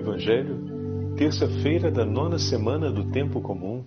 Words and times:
Evangelho, 0.00 1.14
terça-feira 1.14 1.90
da 1.90 2.06
nona 2.06 2.38
semana 2.38 2.90
do 2.90 3.10
Tempo 3.10 3.42
Comum, 3.42 3.84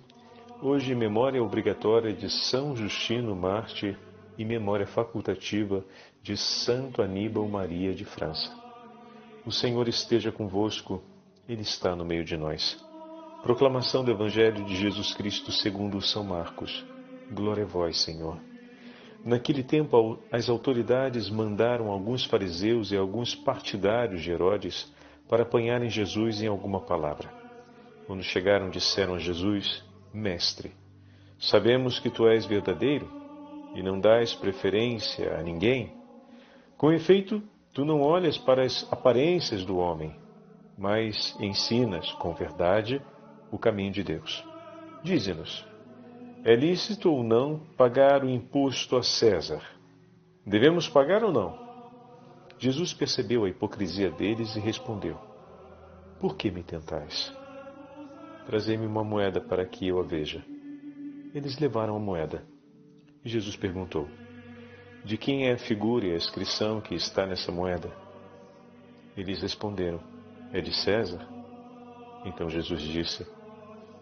hoje 0.62 0.94
memória 0.94 1.42
obrigatória 1.42 2.12
de 2.12 2.30
São 2.30 2.76
Justino 2.76 3.34
Mártir 3.34 3.98
e 4.38 4.44
memória 4.44 4.86
facultativa 4.86 5.84
de 6.22 6.36
Santo 6.36 7.02
Aníbal 7.02 7.48
Maria 7.48 7.92
de 7.92 8.04
França. 8.04 8.48
O 9.44 9.50
Senhor 9.50 9.88
esteja 9.88 10.30
convosco, 10.30 11.02
Ele 11.48 11.62
está 11.62 11.96
no 11.96 12.04
meio 12.04 12.24
de 12.24 12.36
nós. 12.36 12.80
Proclamação 13.42 14.04
do 14.04 14.12
Evangelho 14.12 14.64
de 14.64 14.76
Jesus 14.76 15.12
Cristo 15.14 15.50
segundo 15.50 16.00
São 16.00 16.22
Marcos. 16.22 16.86
Glória 17.32 17.64
a 17.64 17.66
vós, 17.66 18.00
Senhor. 18.00 18.38
Naquele 19.24 19.64
tempo, 19.64 20.20
as 20.30 20.48
autoridades 20.48 21.28
mandaram 21.28 21.88
alguns 21.88 22.24
fariseus 22.24 22.92
e 22.92 22.96
alguns 22.96 23.34
partidários 23.34 24.22
de 24.22 24.30
Herodes 24.30 24.93
para 25.28 25.42
apanharem 25.42 25.88
Jesus 25.88 26.42
em 26.42 26.46
alguma 26.46 26.80
palavra. 26.80 27.28
Quando 28.06 28.22
chegaram, 28.22 28.70
disseram 28.70 29.14
a 29.14 29.18
Jesus: 29.18 29.84
Mestre, 30.12 30.72
sabemos 31.38 31.98
que 31.98 32.10
tu 32.10 32.26
és 32.28 32.46
verdadeiro 32.46 33.10
e 33.74 33.82
não 33.82 33.98
dás 33.98 34.34
preferência 34.34 35.36
a 35.36 35.42
ninguém. 35.42 35.92
Com 36.76 36.92
efeito, 36.92 37.42
tu 37.72 37.84
não 37.84 38.00
olhas 38.00 38.36
para 38.36 38.62
as 38.62 38.86
aparências 38.92 39.64
do 39.64 39.78
homem, 39.78 40.14
mas 40.76 41.36
ensinas 41.40 42.12
com 42.12 42.34
verdade 42.34 43.00
o 43.50 43.58
caminho 43.58 43.92
de 43.92 44.02
Deus. 44.02 44.44
Dize-nos 45.02 45.74
é 46.44 46.54
lícito 46.54 47.10
ou 47.10 47.24
não 47.24 47.58
pagar 47.74 48.22
o 48.22 48.28
imposto 48.28 48.98
a 48.98 49.02
César? 49.02 49.62
Devemos 50.46 50.86
pagar 50.86 51.24
ou 51.24 51.32
não? 51.32 51.63
Jesus 52.64 52.94
percebeu 52.94 53.44
a 53.44 53.48
hipocrisia 53.50 54.10
deles 54.10 54.56
e 54.56 54.58
respondeu: 54.58 55.18
Por 56.18 56.34
que 56.34 56.50
me 56.50 56.62
tentais? 56.62 57.30
Trazei-me 58.46 58.86
uma 58.86 59.04
moeda 59.04 59.38
para 59.38 59.66
que 59.66 59.86
eu 59.86 60.00
a 60.00 60.02
veja. 60.02 60.42
Eles 61.34 61.58
levaram 61.58 61.94
a 61.94 62.00
moeda. 62.00 62.42
E 63.22 63.28
Jesus 63.28 63.54
perguntou: 63.54 64.08
De 65.04 65.18
quem 65.18 65.46
é 65.46 65.52
a 65.52 65.58
figura 65.58 66.06
e 66.06 66.12
a 66.12 66.16
inscrição 66.16 66.80
que 66.80 66.94
está 66.94 67.26
nessa 67.26 67.52
moeda? 67.52 67.94
Eles 69.14 69.42
responderam: 69.42 70.00
É 70.50 70.62
de 70.62 70.74
César. 70.74 71.20
Então 72.24 72.48
Jesus 72.48 72.80
disse: 72.80 73.26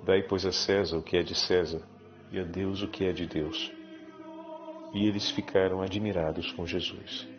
Dai, 0.04 0.22
pois, 0.22 0.46
a 0.46 0.52
César 0.52 0.98
o 0.98 1.02
que 1.02 1.16
é 1.16 1.22
de 1.24 1.34
César 1.34 1.82
e 2.30 2.38
a 2.38 2.44
Deus 2.44 2.80
o 2.80 2.86
que 2.86 3.06
é 3.06 3.12
de 3.12 3.26
Deus. 3.26 3.72
E 4.94 5.04
eles 5.04 5.32
ficaram 5.32 5.82
admirados 5.82 6.52
com 6.52 6.64
Jesus. 6.64 7.31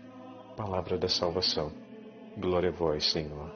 Palavra 0.55 0.99
da 0.99 1.09
salvação. 1.09 1.71
Glória 2.37 2.69
a 2.69 2.71
vós, 2.71 3.11
Senhor. 3.11 3.51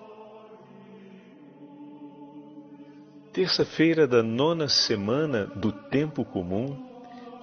Terça-feira 3.31 4.07
da 4.07 4.23
nona 4.23 4.67
semana 4.67 5.45
do 5.45 5.71
Tempo 5.71 6.25
Comum, 6.25 6.75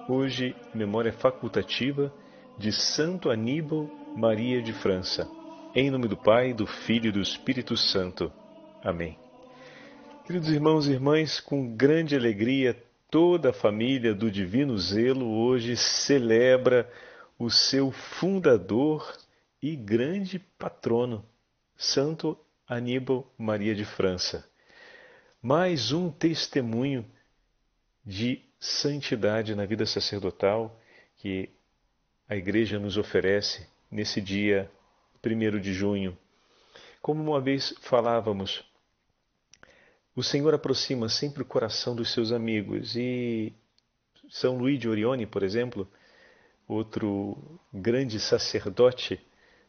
hoje, 0.09 0.53
memória 0.73 1.13
facultativa 1.13 2.13
de 2.57 2.73
Santo 2.73 3.29
Aníbal 3.29 3.89
Maria 4.13 4.61
de 4.61 4.73
França. 4.73 5.25
Em 5.73 5.89
nome 5.89 6.09
do 6.09 6.17
Pai, 6.17 6.53
do 6.53 6.67
Filho 6.67 7.07
e 7.07 7.11
do 7.13 7.21
Espírito 7.21 7.77
Santo. 7.77 8.29
Amém. 8.83 9.17
Queridos 10.25 10.49
irmãos 10.49 10.85
e 10.85 10.91
irmãs, 10.91 11.39
com 11.39 11.73
grande 11.75 12.13
alegria 12.13 12.75
toda 13.09 13.51
a 13.51 13.53
família 13.53 14.13
do 14.13 14.29
Divino 14.29 14.77
Zelo 14.77 15.25
hoje 15.25 15.77
celebra 15.77 16.91
o 17.39 17.49
seu 17.49 17.91
fundador 17.91 19.15
e 19.65 19.75
grande 19.75 20.37
patrono, 20.37 21.25
Santo 21.75 22.37
Aníbal 22.67 23.27
Maria 23.35 23.73
de 23.73 23.83
França. 23.83 24.47
Mais 25.41 25.91
um 25.91 26.11
testemunho 26.11 27.03
de 28.05 28.43
santidade 28.59 29.55
na 29.55 29.65
vida 29.65 29.83
sacerdotal 29.87 30.79
que 31.17 31.49
a 32.29 32.35
Igreja 32.35 32.77
nos 32.77 32.95
oferece 32.95 33.67
nesse 33.89 34.21
dia 34.21 34.69
1 35.25 35.59
de 35.59 35.73
junho. 35.73 36.15
Como 37.01 37.23
uma 37.23 37.41
vez 37.41 37.73
falávamos, 37.81 38.63
o 40.15 40.21
Senhor 40.21 40.53
aproxima 40.53 41.09
sempre 41.09 41.41
o 41.41 41.45
coração 41.45 41.95
dos 41.95 42.13
seus 42.13 42.31
amigos 42.31 42.95
e 42.95 43.51
São 44.29 44.59
Luís 44.59 44.79
de 44.79 44.87
Orione, 44.87 45.25
por 45.25 45.41
exemplo, 45.41 45.91
outro 46.67 47.59
grande 47.73 48.19
sacerdote 48.19 49.19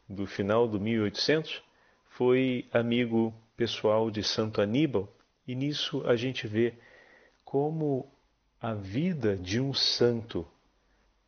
do 0.09 0.27
final 0.27 0.69
do 0.69 0.81
1800, 0.81 1.63
foi 2.11 2.69
amigo 2.73 3.35
pessoal 3.57 4.11
de 4.11 4.23
Santo 4.23 4.61
Aníbal 4.61 5.13
e 5.47 5.55
nisso 5.55 6.03
a 6.07 6.17
gente 6.17 6.47
vê 6.47 6.75
como 7.45 8.11
a 8.61 8.75
vida 8.75 9.37
de 9.37 9.61
um 9.61 9.73
santo 9.73 10.47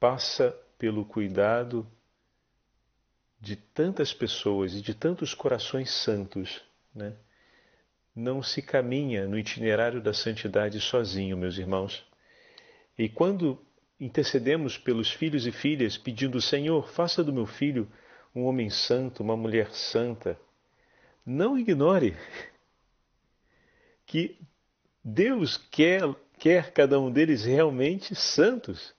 passa 0.00 0.56
pelo 0.78 1.04
cuidado 1.04 1.86
de 3.40 3.56
tantas 3.56 4.12
pessoas 4.12 4.74
e 4.74 4.80
de 4.80 4.94
tantos 4.94 5.34
corações 5.34 5.90
santos, 5.90 6.62
né? 6.94 7.14
não 8.14 8.42
se 8.42 8.60
caminha 8.60 9.28
no 9.28 9.38
itinerário 9.38 10.00
da 10.00 10.12
santidade 10.12 10.80
sozinho, 10.80 11.36
meus 11.36 11.56
irmãos. 11.56 12.04
E 12.98 13.08
quando 13.08 13.64
intercedemos 14.00 14.76
pelos 14.76 15.10
filhos 15.10 15.46
e 15.46 15.52
filhas, 15.52 15.96
pedindo: 15.96 16.40
Senhor, 16.40 16.88
faça 16.90 17.22
do 17.22 17.32
meu 17.32 17.46
filho 17.46 17.88
um 18.34 18.44
homem 18.44 18.70
santo, 18.70 19.22
uma 19.22 19.36
mulher 19.36 19.72
santa, 19.72 20.38
não 21.24 21.58
ignore 21.58 22.16
que 24.06 24.38
Deus 25.04 25.56
quer, 25.70 26.02
quer 26.38 26.72
cada 26.72 26.98
um 26.98 27.10
deles 27.10 27.44
realmente 27.44 28.14
santos, 28.14 28.94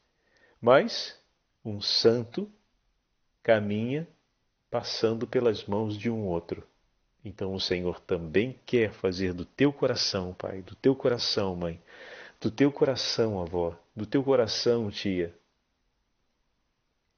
mas 0.61 1.17
um 1.63 1.81
santo 1.81 2.51
caminha 3.41 4.07
passando 4.69 5.25
pelas 5.25 5.65
mãos 5.65 5.97
de 5.97 6.09
um 6.09 6.25
outro. 6.25 6.63
Então 7.25 7.53
o 7.53 7.59
Senhor 7.59 7.99
também 7.99 8.59
quer 8.65 8.91
fazer 8.93 9.33
do 9.33 9.45
teu 9.45 9.73
coração, 9.73 10.33
pai, 10.33 10.61
do 10.61 10.75
teu 10.75 10.95
coração, 10.95 11.55
mãe, 11.55 11.81
do 12.39 12.49
teu 12.49 12.71
coração, 12.71 13.41
avó, 13.41 13.77
do 13.95 14.05
teu 14.05 14.23
coração, 14.23 14.89
tia, 14.89 15.35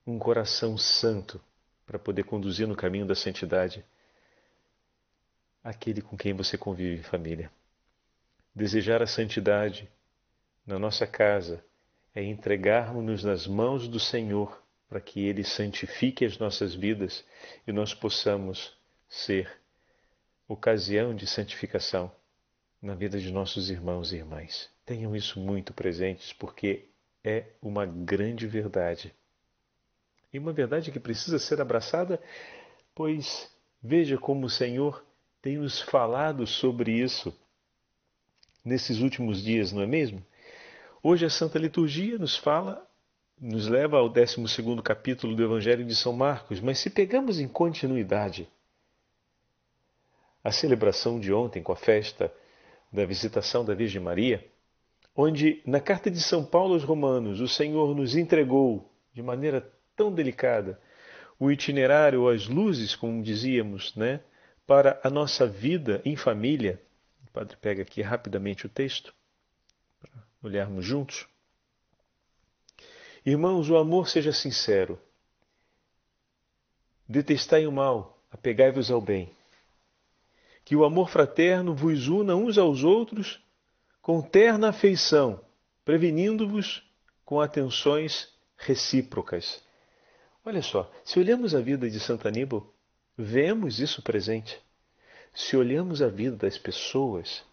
um 0.08 0.18
coração 0.18 0.78
santo 0.78 1.40
para 1.91 2.00
poder 2.00 2.24
conduzir 2.24 2.66
no 2.66 2.74
caminho 2.74 3.06
da 3.06 3.13
santidade 3.13 3.84
aquele 5.62 6.02
com 6.02 6.16
quem 6.16 6.34
você 6.34 6.57
convive 6.57 7.02
em 7.02 7.03
família. 7.03 7.52
Desejar 8.56 9.02
a 9.02 9.07
santidade 9.07 9.91
na 10.66 10.80
nossa 10.80 11.06
casa 11.06 11.62
é 12.16 12.24
entregarmos-nos 12.24 13.25
nas 13.25 13.46
mãos 13.46 13.90
do 13.90 14.00
Senhor 14.00 14.63
para 14.88 15.01
que 15.01 15.19
Ele 15.19 15.44
santifique 15.44 16.24
as 16.24 16.38
nossas 16.38 16.74
vidas 16.74 17.25
e 17.68 17.74
nós 17.74 17.94
possamos 17.94 18.74
ser 19.09 19.51
ocasião 20.47 21.13
de 21.13 21.28
santificação 21.28 22.09
na 22.81 22.96
vida 22.96 23.19
de 23.19 23.34
nossos 23.34 23.69
irmãos 23.69 24.13
e 24.13 24.16
irmãs. 24.16 24.69
Tenham 24.85 25.13
isso 25.13 25.41
muito 25.41 25.74
presentes, 25.74 26.31
porque 26.31 26.85
é 27.22 27.47
uma 27.62 27.85
grande 27.85 28.47
verdade. 28.47 29.13
E 30.34 30.40
uma 30.40 30.53
verdade 30.53 30.92
que 30.92 31.00
precisa 31.00 31.38
ser 31.38 31.59
abraçada, 31.59 32.22
pois 32.96 33.50
veja 33.84 34.18
como 34.18 34.46
o 34.46 34.50
Senhor 34.50 35.03
tem 35.42 35.58
nos 35.58 35.81
falado 35.81 36.47
sobre 36.47 36.92
isso 36.92 37.36
nesses 38.64 39.00
últimos 39.00 39.42
dias, 39.44 39.72
não 39.72 39.81
é 39.81 39.88
mesmo? 39.88 40.24
Hoje 41.03 41.25
a 41.25 41.30
Santa 41.30 41.58
Liturgia 41.58 42.18
nos 42.18 42.38
fala, 42.38 42.88
nos 43.40 43.68
leva 43.68 43.97
ao 43.97 44.08
12 44.08 44.38
capítulo 44.84 45.36
do 45.36 45.44
Evangelho 45.44 45.84
de 45.84 45.96
São 45.96 46.14
Marcos, 46.14 46.59
mas 46.59 46.78
se 46.78 46.90
pegamos 46.90 47.40
em 47.40 47.48
continuidade 47.48 48.48
a 50.44 50.51
celebração 50.51 51.19
de 51.19 51.33
ontem 51.33 51.62
com 51.62 51.72
a 51.72 51.75
festa 51.75 52.33
da 52.92 53.06
visitação 53.06 53.66
da 53.66 53.74
Virgem 53.74 54.01
Maria, 54.01 54.45
onde 55.16 55.62
na 55.66 55.80
carta 55.80 56.10
de 56.10 56.22
São 56.22 56.45
Paulo 56.45 56.74
aos 56.74 56.83
Romanos 56.83 57.42
o 57.42 57.48
Senhor 57.48 57.95
nos 57.95 58.16
entregou 58.16 58.89
de 59.13 59.22
maneira 59.22 59.72
tão 59.96 60.14
delicada 60.14 60.80
o 61.40 61.52
itinerário, 61.52 62.30
as 62.30 62.48
luzes, 62.48 62.96
como 62.96 63.24
dizíamos, 63.24 63.96
né, 63.96 64.22
para 64.68 65.00
a 65.04 65.10
nossa 65.10 65.48
vida 65.48 66.00
em 66.06 66.16
família. 66.16 66.80
O 67.28 67.32
padre 67.32 67.58
pega 67.58 67.82
aqui 67.82 68.02
rapidamente 68.02 68.68
o 68.68 68.70
texto 68.70 69.12
para 70.00 70.12
olharmos 70.44 70.86
juntos. 70.86 71.28
Irmãos, 73.26 73.70
o 73.70 73.78
amor 73.78 74.08
seja 74.08 74.32
sincero. 74.32 75.00
Detestai 77.08 77.66
o 77.66 77.72
mal, 77.72 78.24
apegai-vos 78.32 78.92
ao 78.92 79.02
bem 79.02 79.36
que 80.64 80.76
o 80.76 80.86
amor 80.86 81.10
fraterno 81.10 81.76
vos 81.76 82.08
una 82.08 82.36
uns 82.36 82.58
aos 82.58 82.84
outros 82.84 83.44
com 84.02 84.22
terna 84.22 84.70
afeição, 84.70 85.44
prevenindo-vos 85.84 86.84
com 87.26 87.42
atenções 87.42 88.30
recíprocas. 88.58 89.62
Olha 90.44 90.62
só, 90.62 90.92
se 91.04 91.20
olhamos 91.20 91.54
a 91.54 91.62
vida 91.62 91.90
de 91.90 92.00
Santo 92.00 92.28
Aníbal, 92.28 92.68
vemos 93.18 93.80
isso 93.80 94.02
presente. 94.02 94.60
se 95.34 95.56
olhamos 95.56 96.02
a 96.02 96.10
vida 96.10 96.36
das 96.36 96.58
pessoas 96.58 97.44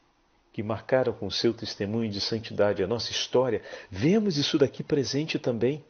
que 0.52 0.62
marcaram 0.62 1.12
com 1.12 1.30
seu 1.30 1.54
testemunho 1.54 2.10
de 2.10 2.20
santidade 2.20 2.82
a 2.82 2.86
nossa 2.86 3.12
história, 3.12 3.62
vemos 3.88 4.36
isso 4.36 4.58
daqui 4.58 4.82
presente 4.82 5.38
também. 5.38 5.84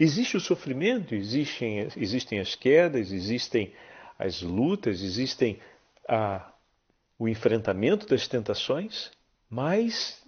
Existe 0.00 0.36
o 0.36 0.40
sofrimento, 0.40 1.14
existem, 1.14 1.88
existem 1.96 2.40
as 2.40 2.56
quedas, 2.56 3.12
existem 3.12 3.72
as 4.18 4.42
lutas, 4.42 5.02
existem 5.02 5.60
a, 6.08 6.52
o 7.18 7.28
enfrentamento 7.28 8.06
das 8.06 8.26
tentações, 8.26 9.12
mas 9.48 10.20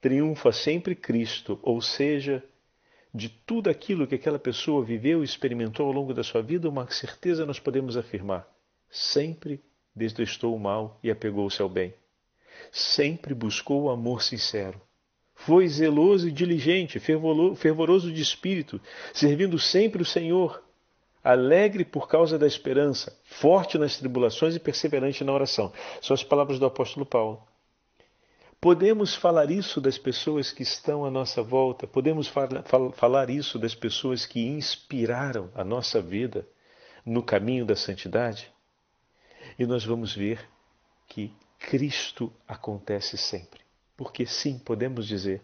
triunfa 0.00 0.52
sempre 0.52 0.94
Cristo, 0.94 1.58
ou 1.62 1.82
seja, 1.82 2.42
de 3.14 3.28
tudo 3.28 3.70
aquilo 3.70 4.06
que 4.06 4.16
aquela 4.16 4.40
pessoa 4.40 4.84
viveu 4.84 5.22
e 5.22 5.24
experimentou 5.24 5.86
ao 5.86 5.92
longo 5.92 6.12
da 6.12 6.24
sua 6.24 6.42
vida, 6.42 6.68
uma 6.68 6.90
certeza 6.90 7.46
nós 7.46 7.60
podemos 7.60 7.96
afirmar: 7.96 8.46
sempre 8.90 9.62
detestou 9.94 10.54
o 10.54 10.58
mal 10.58 10.98
e 11.02 11.10
apegou-se 11.10 11.62
ao 11.62 11.68
bem. 11.68 11.94
Sempre 12.72 13.32
buscou 13.32 13.84
o 13.84 13.90
amor 13.90 14.22
sincero. 14.22 14.80
Foi 15.36 15.68
zeloso 15.68 16.28
e 16.28 16.32
diligente, 16.32 16.98
fervoroso 16.98 18.12
de 18.12 18.22
espírito, 18.22 18.80
servindo 19.12 19.58
sempre 19.58 20.02
o 20.02 20.04
Senhor, 20.04 20.62
alegre 21.22 21.84
por 21.84 22.08
causa 22.08 22.38
da 22.38 22.46
esperança, 22.46 23.16
forte 23.24 23.76
nas 23.76 23.96
tribulações 23.96 24.54
e 24.54 24.60
perseverante 24.60 25.24
na 25.24 25.32
oração. 25.32 25.72
São 26.00 26.14
as 26.14 26.22
palavras 26.22 26.58
do 26.58 26.66
apóstolo 26.66 27.04
Paulo. 27.04 27.42
Podemos 28.64 29.14
falar 29.14 29.50
isso 29.50 29.78
das 29.78 29.98
pessoas 29.98 30.50
que 30.50 30.62
estão 30.62 31.04
à 31.04 31.10
nossa 31.10 31.42
volta, 31.42 31.86
podemos 31.86 32.32
falar 32.94 33.28
isso 33.28 33.58
das 33.58 33.74
pessoas 33.74 34.24
que 34.24 34.40
inspiraram 34.40 35.50
a 35.54 35.62
nossa 35.62 36.00
vida 36.00 36.48
no 37.04 37.22
caminho 37.22 37.66
da 37.66 37.76
santidade? 37.76 38.50
E 39.58 39.66
nós 39.66 39.84
vamos 39.84 40.16
ver 40.16 40.48
que 41.06 41.30
Cristo 41.58 42.32
acontece 42.48 43.18
sempre. 43.18 43.60
Porque 43.98 44.24
sim, 44.24 44.58
podemos 44.58 45.06
dizer, 45.06 45.42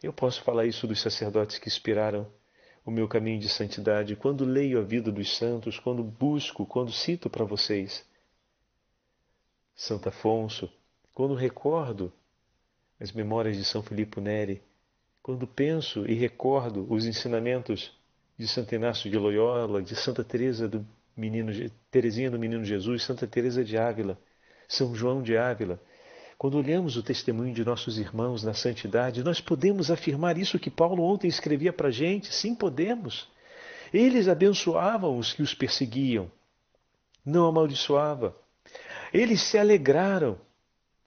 eu 0.00 0.12
posso 0.12 0.40
falar 0.40 0.64
isso 0.64 0.86
dos 0.86 1.00
sacerdotes 1.00 1.58
que 1.58 1.66
inspiraram 1.66 2.32
o 2.86 2.90
meu 2.92 3.08
caminho 3.08 3.40
de 3.40 3.48
santidade, 3.48 4.14
quando 4.14 4.44
leio 4.44 4.78
a 4.78 4.82
vida 4.84 5.10
dos 5.10 5.36
santos, 5.36 5.76
quando 5.80 6.04
busco, 6.04 6.64
quando 6.64 6.92
cito 6.92 7.28
para 7.28 7.44
vocês 7.44 8.06
Santo 9.74 10.08
Afonso, 10.08 10.70
quando 11.12 11.34
recordo 11.34 12.12
as 13.00 13.12
memórias 13.12 13.56
de 13.56 13.64
São 13.64 13.82
Filipe 13.82 14.20
Neri, 14.20 14.62
quando 15.22 15.46
penso 15.46 16.06
e 16.06 16.14
recordo 16.14 16.86
os 16.92 17.06
ensinamentos 17.06 17.92
de 18.38 18.46
Santo 18.46 18.74
Inácio 18.74 19.10
de 19.10 19.18
Loyola, 19.18 19.82
de 19.82 19.96
Santa 19.96 20.22
Teresa 20.22 20.68
do 20.68 20.86
Menino 21.16 21.52
Teresinha 21.90 22.30
do 22.30 22.38
Menino 22.38 22.64
Jesus, 22.64 23.02
Santa 23.02 23.26
Teresa 23.26 23.64
de 23.64 23.76
Ávila, 23.76 24.18
São 24.68 24.94
João 24.94 25.22
de 25.22 25.36
Ávila, 25.36 25.80
quando 26.40 26.56
olhamos 26.56 26.96
o 26.96 27.02
testemunho 27.02 27.52
de 27.52 27.62
nossos 27.62 27.98
irmãos 27.98 28.42
na 28.42 28.54
santidade, 28.54 29.22
nós 29.22 29.42
podemos 29.42 29.90
afirmar 29.90 30.38
isso 30.38 30.58
que 30.58 30.70
Paulo 30.70 31.02
ontem 31.02 31.28
escrevia 31.28 31.70
para 31.70 31.88
a 31.88 31.90
gente? 31.90 32.32
Sim, 32.32 32.54
podemos. 32.54 33.28
Eles 33.92 34.26
abençoavam 34.26 35.18
os 35.18 35.34
que 35.34 35.42
os 35.42 35.52
perseguiam, 35.52 36.30
não 37.22 37.46
amaldiçoava. 37.46 38.34
Eles 39.12 39.42
se 39.42 39.58
alegraram 39.58 40.38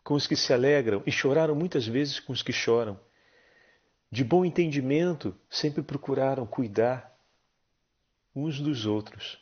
com 0.04 0.16
os 0.16 0.28
que 0.28 0.36
se 0.36 0.52
alegram 0.54 1.02
e 1.06 1.12
choraram 1.12 1.56
muitas 1.56 1.88
vezes 1.88 2.20
com 2.20 2.34
os 2.34 2.42
que 2.42 2.52
choram. 2.52 3.00
De 4.12 4.24
bom 4.24 4.44
entendimento, 4.44 5.36
sempre 5.50 5.82
procuraram 5.82 6.46
cuidar 6.46 7.12
uns 8.36 8.60
dos 8.60 8.86
outros, 8.86 9.40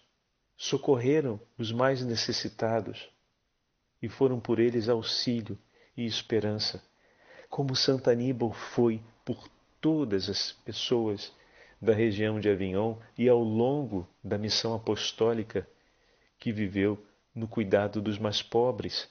socorreram 0.55 1.39
os 1.57 1.71
mais 1.71 2.03
necessitados 2.05 3.09
e 4.01 4.07
foram 4.07 4.39
por 4.39 4.59
eles 4.59 4.87
auxílio 4.87 5.57
e 5.95 6.05
esperança, 6.05 6.81
como 7.49 7.75
Santa 7.75 8.11
Aníbal 8.11 8.53
foi 8.53 9.01
por 9.25 9.49
todas 9.79 10.29
as 10.29 10.51
pessoas 10.51 11.33
da 11.81 11.93
região 11.93 12.39
de 12.39 12.49
Avignon 12.49 12.95
e 13.17 13.27
ao 13.27 13.39
longo 13.43 14.07
da 14.23 14.37
missão 14.37 14.75
apostólica 14.75 15.67
que 16.39 16.51
viveu 16.51 17.03
no 17.33 17.47
cuidado 17.47 18.01
dos 18.01 18.19
mais 18.19 18.41
pobres 18.41 19.09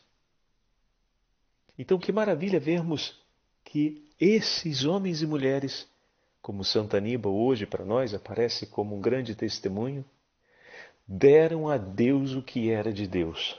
então, 1.80 1.98
que 1.98 2.12
maravilha 2.12 2.60
vermos 2.60 3.18
que 3.64 4.06
esses 4.20 4.84
homens 4.84 5.22
e 5.22 5.26
mulheres, 5.26 5.88
como 6.42 6.62
Santa 6.62 6.98
Aníbal 6.98 7.34
hoje 7.34 7.64
para 7.64 7.86
nós 7.86 8.12
aparece 8.12 8.66
como 8.66 8.94
um 8.94 9.00
grande 9.00 9.34
testemunho, 9.34 10.04
deram 11.08 11.70
a 11.70 11.78
Deus 11.78 12.34
o 12.34 12.42
que 12.42 12.70
era 12.70 12.92
de 12.92 13.06
Deus 13.06 13.58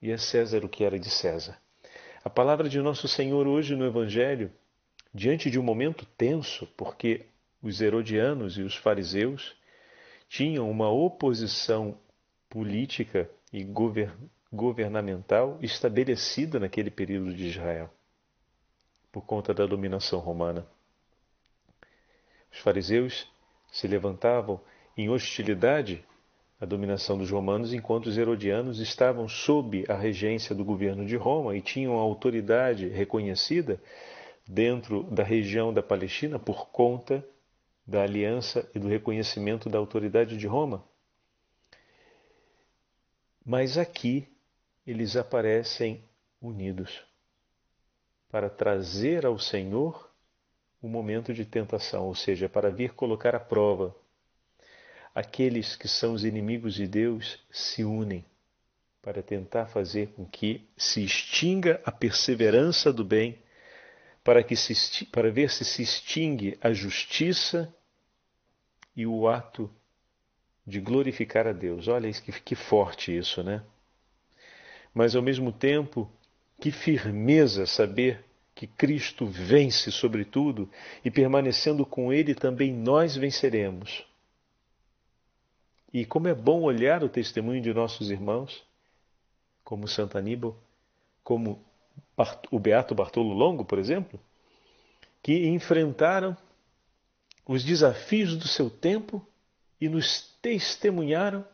e 0.00 0.12
a 0.12 0.18
César 0.18 0.64
o 0.64 0.68
que 0.68 0.84
era 0.84 1.00
de 1.00 1.10
César. 1.10 1.60
A 2.22 2.30
palavra 2.30 2.68
de 2.68 2.80
nosso 2.80 3.08
Senhor 3.08 3.48
hoje 3.48 3.74
no 3.74 3.84
Evangelho, 3.84 4.52
diante 5.12 5.50
de 5.50 5.58
um 5.58 5.64
momento 5.64 6.06
tenso, 6.16 6.64
porque 6.76 7.26
os 7.60 7.80
herodianos 7.80 8.56
e 8.56 8.62
os 8.62 8.76
fariseus 8.76 9.52
tinham 10.28 10.70
uma 10.70 10.88
oposição 10.88 11.98
política 12.48 13.28
e 13.52 13.64
governamental 13.64 14.41
governamental 14.52 15.58
estabelecida 15.62 16.60
naquele 16.60 16.90
período 16.90 17.32
de 17.32 17.46
Israel, 17.46 17.88
por 19.10 19.22
conta 19.24 19.54
da 19.54 19.64
dominação 19.64 20.20
romana. 20.20 20.66
Os 22.52 22.58
fariseus 22.58 23.26
se 23.72 23.88
levantavam 23.88 24.60
em 24.96 25.08
hostilidade 25.08 26.04
à 26.60 26.66
dominação 26.66 27.16
dos 27.16 27.30
romanos, 27.30 27.72
enquanto 27.72 28.06
os 28.06 28.18
herodianos 28.18 28.78
estavam 28.78 29.26
sob 29.26 29.86
a 29.88 29.94
regência 29.94 30.54
do 30.54 30.64
governo 30.64 31.06
de 31.06 31.16
Roma 31.16 31.56
e 31.56 31.62
tinham 31.62 31.94
autoridade 31.94 32.88
reconhecida 32.88 33.80
dentro 34.46 35.02
da 35.04 35.22
região 35.22 35.72
da 35.72 35.82
Palestina 35.82 36.38
por 36.38 36.68
conta 36.68 37.26
da 37.86 38.02
aliança 38.02 38.68
e 38.74 38.78
do 38.78 38.86
reconhecimento 38.86 39.68
da 39.68 39.78
autoridade 39.78 40.36
de 40.36 40.46
Roma. 40.46 40.84
Mas 43.44 43.76
aqui 43.76 44.31
eles 44.86 45.16
aparecem 45.16 46.02
unidos 46.40 47.02
para 48.30 48.48
trazer 48.48 49.26
ao 49.26 49.38
Senhor 49.38 50.10
o 50.80 50.88
momento 50.88 51.32
de 51.32 51.44
tentação, 51.44 52.06
ou 52.06 52.14
seja, 52.14 52.48
para 52.48 52.70
vir 52.70 52.92
colocar 52.94 53.34
à 53.34 53.40
prova. 53.40 53.94
Aqueles 55.14 55.76
que 55.76 55.86
são 55.86 56.14
os 56.14 56.24
inimigos 56.24 56.74
de 56.74 56.86
Deus 56.86 57.38
se 57.50 57.84
unem 57.84 58.24
para 59.02 59.22
tentar 59.22 59.66
fazer 59.66 60.08
com 60.16 60.24
que 60.24 60.66
se 60.76 61.04
extinga 61.04 61.80
a 61.84 61.92
perseverança 61.92 62.92
do 62.92 63.04
bem, 63.04 63.38
para, 64.24 64.42
que 64.42 64.54
se, 64.54 65.04
para 65.06 65.30
ver 65.30 65.50
se 65.50 65.64
se 65.64 65.82
extingue 65.82 66.56
a 66.60 66.72
justiça 66.72 67.72
e 68.94 69.04
o 69.04 69.28
ato 69.28 69.70
de 70.64 70.80
glorificar 70.80 71.46
a 71.46 71.52
Deus. 71.52 71.88
Olha 71.88 72.10
que, 72.12 72.32
que 72.40 72.54
forte 72.54 73.16
isso, 73.16 73.42
né? 73.42 73.62
Mas 74.94 75.16
ao 75.16 75.22
mesmo 75.22 75.52
tempo, 75.52 76.10
que 76.60 76.70
firmeza 76.70 77.66
saber 77.66 78.24
que 78.54 78.66
Cristo 78.66 79.26
vence 79.26 79.90
sobre 79.90 80.24
tudo 80.24 80.70
e 81.04 81.10
permanecendo 81.10 81.84
com 81.86 82.12
Ele 82.12 82.34
também 82.34 82.72
nós 82.72 83.16
venceremos. 83.16 84.04
E 85.92 86.04
como 86.04 86.28
é 86.28 86.34
bom 86.34 86.62
olhar 86.62 87.02
o 87.02 87.08
testemunho 87.08 87.60
de 87.60 87.72
nossos 87.72 88.10
irmãos, 88.10 88.62
como 89.64 89.88
Santo 89.88 90.16
Aníbal, 90.16 90.56
como 91.22 91.62
o 92.50 92.58
Beato 92.58 92.94
Bartolo 92.94 93.32
Longo, 93.32 93.64
por 93.64 93.78
exemplo, 93.78 94.20
que 95.22 95.46
enfrentaram 95.48 96.36
os 97.46 97.64
desafios 97.64 98.36
do 98.36 98.48
seu 98.48 98.70
tempo 98.70 99.24
e 99.80 99.88
nos 99.88 100.36
testemunharam 100.40 101.44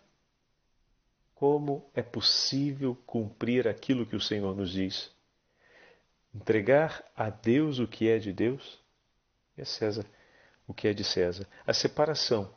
como 1.39 1.89
é 1.95 2.03
possível 2.03 2.97
cumprir 3.07 3.69
aquilo 3.69 4.05
que 4.05 4.17
o 4.17 4.21
Senhor 4.21 4.57
nos 4.57 4.73
diz? 4.73 5.09
Entregar 6.35 7.05
a 7.15 7.31
Deus 7.31 7.79
o 7.79 7.87
que 7.87 8.09
é 8.09 8.19
de 8.19 8.33
Deus 8.33 8.81
e 9.57 9.63
a 9.63 9.65
César 9.65 10.05
o 10.67 10.75
que 10.75 10.89
é 10.89 10.93
de 10.93 11.05
César. 11.05 11.47
A 11.65 11.73
separação 11.73 12.53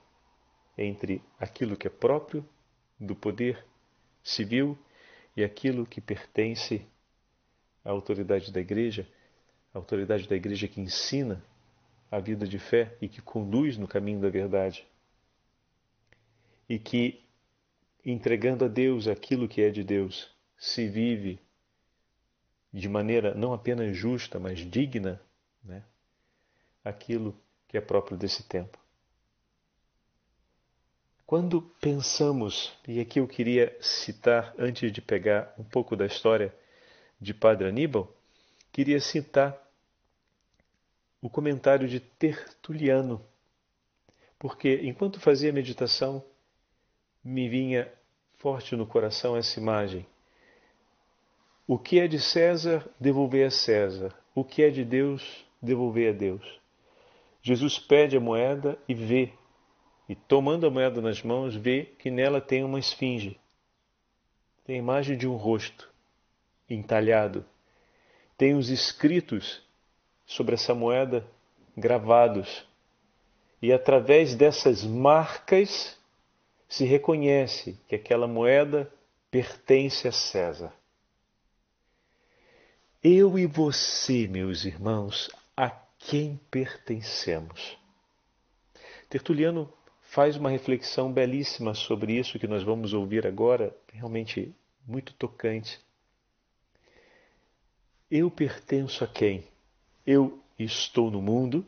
entre 0.76 1.24
aquilo 1.40 1.78
que 1.78 1.86
é 1.86 1.92
próprio 1.92 2.44
do 3.00 3.16
poder 3.16 3.64
civil 4.24 4.76
e 5.38 5.44
aquilo 5.44 5.86
que 5.86 6.02
pertence 6.02 6.84
à 7.86 7.92
autoridade 7.92 8.52
da 8.52 8.60
igreja, 8.60 9.08
a 9.76 9.78
autoridade 9.78 10.28
da 10.28 10.36
igreja 10.36 10.68
que 10.68 10.82
ensina 10.82 11.44
a 12.10 12.20
vida 12.20 12.48
de 12.48 12.58
fé 12.58 12.98
e 13.00 13.08
que 13.08 13.22
conduz 13.22 13.78
no 13.78 13.88
caminho 13.88 14.20
da 14.20 14.30
verdade. 14.30 14.88
E 16.68 16.80
que 16.80 17.24
entregando 18.05 18.65
a 18.65 18.67
Deus 18.67 19.08
aquilo 19.08 19.48
que 19.48 19.62
é 19.62 19.70
de 19.70 19.84
Deus, 19.84 20.29
se 20.58 20.88
vive 20.88 21.39
de 22.74 22.88
maneira 22.88 23.34
não 23.34 23.53
apenas 23.53 23.96
justa, 23.96 24.39
mas 24.39 24.60
digna, 24.60 25.22
né? 25.63 25.84
aquilo 26.84 27.36
que 27.67 27.77
é 27.77 27.81
próprio 27.81 28.17
desse 28.17 28.43
tempo. 28.43 28.77
Quando 31.25 31.62
pensamos, 31.79 32.74
e 32.88 33.00
aqui 33.00 33.20
eu 33.20 33.27
queria 33.27 33.75
citar, 33.79 34.53
antes 34.58 34.91
de 34.91 35.01
pegar 35.01 35.53
um 35.58 35.63
pouco 35.63 35.96
da 35.96 36.05
história 36.05 36.53
de 37.20 37.34
Padre 37.34 37.70
Aníbal, 37.70 38.13
queria 38.72 39.00
citar 39.00 39.58
o 41.22 41.29
comentário 41.29 41.88
de 41.88 42.00
Tertuliano, 42.00 43.24
porque 44.38 44.81
enquanto 44.84 45.20
fazia 45.20 45.53
meditação, 45.53 46.22
me 47.24 47.48
vinha 47.48 47.92
forte 48.38 48.75
no 48.75 48.86
coração 48.86 49.36
essa 49.36 49.60
imagem. 49.60 50.06
O 51.68 51.78
que 51.78 52.00
é 52.00 52.08
de 52.08 52.20
César, 52.20 52.88
devolver 53.00 53.48
a 53.48 53.51
César. 53.51 54.13
O 54.34 54.44
que 54.44 54.63
é 54.63 54.70
de 54.70 54.84
Deus, 54.84 55.46
devolver 55.62 56.13
a 56.13 56.18
Deus. 56.18 56.60
Jesus 57.42 57.80
pede 57.80 58.18
a 58.18 58.20
moeda 58.20 58.78
e 58.88 58.94
vê 58.94 59.34
e 60.12 60.16
tomando 60.16 60.68
a 60.68 60.70
moeda 60.70 61.00
nas 61.00 61.24
mãos, 61.24 61.56
vê 61.56 61.86
que 61.98 62.12
nela 62.12 62.42
tem 62.42 62.66
uma 62.66 62.78
esfinge. 62.78 63.40
Tem 64.66 64.75
a 64.75 64.80
imagem 64.80 65.18
de 65.18 65.25
um 65.25 65.38
rosto 65.38 65.90
entalhado. 66.70 67.46
Tem 68.38 68.54
os 68.54 68.70
escritos 68.70 69.66
sobre 70.25 70.56
essa 70.56 70.75
moeda 70.75 71.25
gravados. 71.78 72.68
E 73.62 73.72
através 73.72 74.36
dessas 74.36 74.84
marcas 74.84 75.98
se 76.72 76.86
reconhece 76.86 77.78
que 77.86 77.96
aquela 77.96 78.25
moeda 78.25 78.90
pertence 79.30 80.08
a 80.08 80.12
César. 80.12 80.74
Eu 83.04 83.38
e 83.38 83.46
você, 83.46 84.25
meus 84.25 84.63
irmãos, 84.63 85.30
a 85.56 85.70
quem 86.00 86.40
pertencemos? 86.50 87.78
Tertuliano 89.10 89.72
faz 90.01 90.38
uma 90.38 90.50
reflexão 90.50 91.12
belíssima 91.12 91.74
sobre 91.74 92.18
isso 92.18 92.40
que 92.40 92.48
nós 92.48 92.63
vamos 92.63 92.94
ouvir 92.94 93.28
agora, 93.28 93.75
realmente 93.92 94.56
muito 94.88 95.13
tocante. 95.16 95.78
Eu 98.10 98.32
pertenço 98.32 99.04
a 99.04 99.08
quem? 99.08 99.46
Eu 100.08 100.42
estou 100.58 101.12
no 101.12 101.22
mundo, 101.22 101.66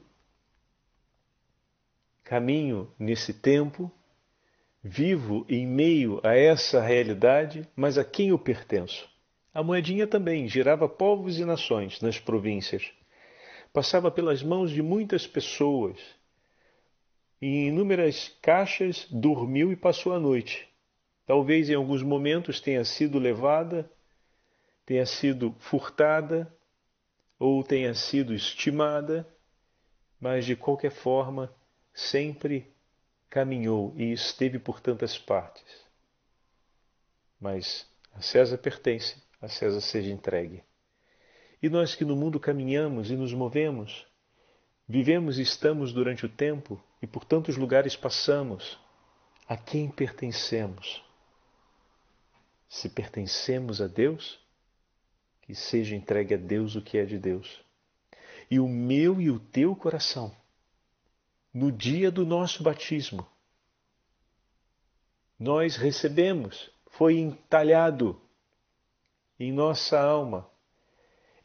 caminho 2.24 2.89
nesse 2.98 3.33
tempo, 3.33 3.91
vivo 4.83 5.45
em 5.47 5.65
meio 5.65 6.19
a 6.23 6.35
essa 6.35 6.81
realidade, 6.81 7.65
mas 7.73 7.97
a 7.97 8.03
quem 8.03 8.29
eu 8.29 8.37
pertenço? 8.37 9.09
A 9.53 9.63
moedinha 9.63 10.05
também 10.05 10.47
girava 10.49 10.89
povos 10.89 11.39
e 11.39 11.45
nações 11.45 12.01
nas 12.01 12.19
províncias. 12.19 12.91
Passava 13.71 14.11
pelas 14.11 14.43
mãos 14.43 14.71
de 14.71 14.81
muitas 14.81 15.25
pessoas, 15.25 15.97
em 17.41 17.67
inúmeras 17.67 18.35
caixas, 18.41 19.07
dormiu 19.09 19.71
e 19.71 19.75
passou 19.75 20.13
a 20.13 20.19
noite. 20.19 20.67
Talvez 21.25 21.69
em 21.69 21.75
alguns 21.75 22.01
momentos 22.01 22.59
tenha 22.59 22.83
sido 22.83 23.19
levada, 23.19 23.89
tenha 24.85 25.05
sido 25.05 25.55
furtada 25.59 26.53
ou 27.39 27.63
tenha 27.63 27.93
sido 27.93 28.33
estimada, 28.33 29.27
mas 30.19 30.45
de 30.45 30.55
qualquer 30.55 30.91
forma 30.91 31.53
sempre 31.93 32.73
caminhou 33.33 33.91
e 33.97 34.11
esteve 34.11 34.59
por 34.59 34.79
tantas 34.79 35.17
partes. 35.17 35.65
Mas 37.41 37.89
a 38.13 38.21
César 38.21 38.59
pertence, 38.59 39.15
a 39.41 39.47
César 39.47 39.81
seja 39.81 40.11
entregue. 40.11 40.63
E 41.59 41.67
nós 41.67 41.95
que 41.95 42.05
no 42.05 42.15
mundo 42.15 42.39
caminhamos 42.39 43.09
e 43.09 43.15
nos 43.15 43.33
movemos, 43.33 44.05
vivemos 44.87 45.39
e 45.39 45.41
estamos 45.41 45.91
durante 45.91 46.27
o 46.27 46.29
tempo, 46.29 46.79
e 47.01 47.07
por 47.07 47.25
tantos 47.25 47.57
lugares 47.57 47.95
passamos, 47.95 48.79
a 49.47 49.57
quem 49.57 49.89
pertencemos? 49.89 51.03
Se 52.69 52.87
pertencemos 52.87 53.81
a 53.81 53.87
Deus, 53.87 54.39
que 55.41 55.55
seja 55.55 55.95
entregue 55.95 56.35
a 56.35 56.37
Deus 56.37 56.75
o 56.75 56.83
que 56.83 56.99
é 56.99 57.03
de 57.03 57.17
Deus. 57.17 57.65
E 58.51 58.59
o 58.59 58.67
meu 58.67 59.19
e 59.19 59.31
o 59.31 59.39
teu 59.39 59.75
coração, 59.75 60.31
no 61.53 61.72
dia 61.72 62.10
do 62.10 62.25
nosso 62.25 62.63
batismo, 62.63 63.27
nós 65.39 65.75
recebemos, 65.75 66.72
foi 66.88 67.17
entalhado 67.17 68.19
em 69.39 69.51
nossa 69.51 70.00
alma. 70.00 70.50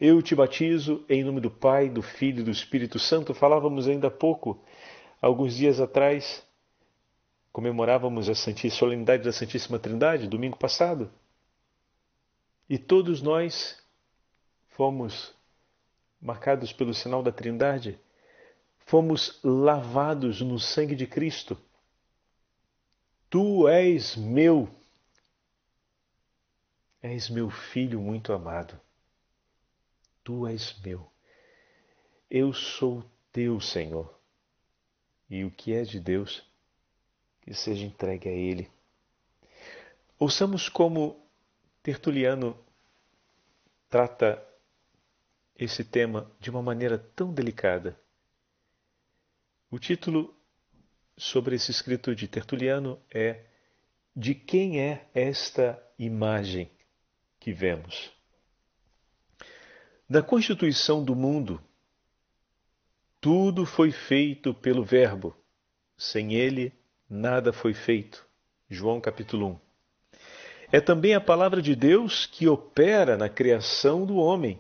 Eu 0.01 0.23
te 0.23 0.35
batizo 0.35 1.05
em 1.09 1.25
nome 1.25 1.41
do 1.41 1.51
Pai, 1.51 1.89
do 1.89 2.03
Filho 2.03 2.41
e 2.41 2.45
do 2.45 2.51
Espírito 2.51 2.99
Santo. 2.99 3.35
Falávamos 3.35 3.89
ainda 3.89 4.07
há 4.07 4.11
pouco 4.11 4.63
Alguns 5.21 5.57
dias 5.57 5.81
atrás, 5.81 6.47
comemorávamos 7.53 8.29
a 8.29 8.35
solenidade 8.37 9.25
da 9.25 9.33
Santíssima 9.33 9.77
Trindade, 9.77 10.29
domingo 10.29 10.57
passado. 10.57 11.11
E 12.69 12.79
todos 12.79 13.21
nós 13.21 13.83
fomos 14.69 15.35
marcados 16.21 16.73
pelo 16.73 16.95
sinal 16.95 17.21
da 17.21 17.33
Trindade, 17.33 17.99
fomos 18.89 19.39
lavados 19.45 20.41
no 20.41 20.59
sangue 20.59 20.97
de 20.97 21.07
Cristo. 21.07 21.57
Tu 23.31 23.69
és 23.69 24.17
meu, 24.17 24.69
és 27.01 27.31
meu 27.31 27.49
filho 27.49 28.01
muito 28.01 28.33
amado. 28.33 28.81
Tu 30.25 30.47
és 30.49 30.77
meu. 30.81 31.11
Eu 32.29 32.53
sou 32.53 33.05
teu, 33.33 33.61
Senhor 33.61 34.19
e 35.29 35.45
o 35.45 35.51
que 35.51 35.75
é 35.75 35.83
de 35.83 36.01
Deus, 36.01 36.43
que 37.43 37.53
seja 37.53 37.85
entregue 37.85 38.29
a 38.29 38.33
Ele. 38.33 38.71
Ouçamos 40.19 40.69
como 40.69 41.29
Tertuliano 41.83 42.59
trata 43.89 44.43
esse 45.57 45.85
tema 45.85 46.31
de 46.41 46.51
uma 46.51 46.63
maneira 46.63 46.99
tão 46.99 47.33
delicada. 47.33 47.99
O 49.71 49.79
título 49.79 50.35
sobre 51.15 51.55
esse 51.55 51.71
escrito 51.71 52.15
de 52.15 52.27
Tertuliano 52.27 52.99
é 53.13 53.45
De 54.17 54.35
quem 54.35 54.81
é 54.81 55.07
esta 55.13 55.79
imagem 55.99 56.71
que 57.39 57.53
vemos? 57.53 58.11
Da 60.09 60.23
constituição 60.23 61.05
do 61.05 61.15
mundo, 61.15 61.63
tudo 63.21 63.67
foi 63.67 63.93
feito 63.93 64.55
pelo 64.55 64.83
Verbo. 64.83 65.37
Sem 65.99 66.33
ele, 66.33 66.73
nada 67.07 67.53
foi 67.53 67.75
feito. 67.75 68.27
João 68.71 69.03
capítulo 69.03 69.49
1. 69.49 70.19
É 70.73 70.81
também 70.81 71.15
a 71.15 71.21
palavra 71.21 71.61
de 71.61 71.77
Deus 71.77 72.25
que 72.25 72.49
opera 72.49 73.19
na 73.19 73.29
criação 73.29 74.07
do 74.07 74.17
homem, 74.17 74.59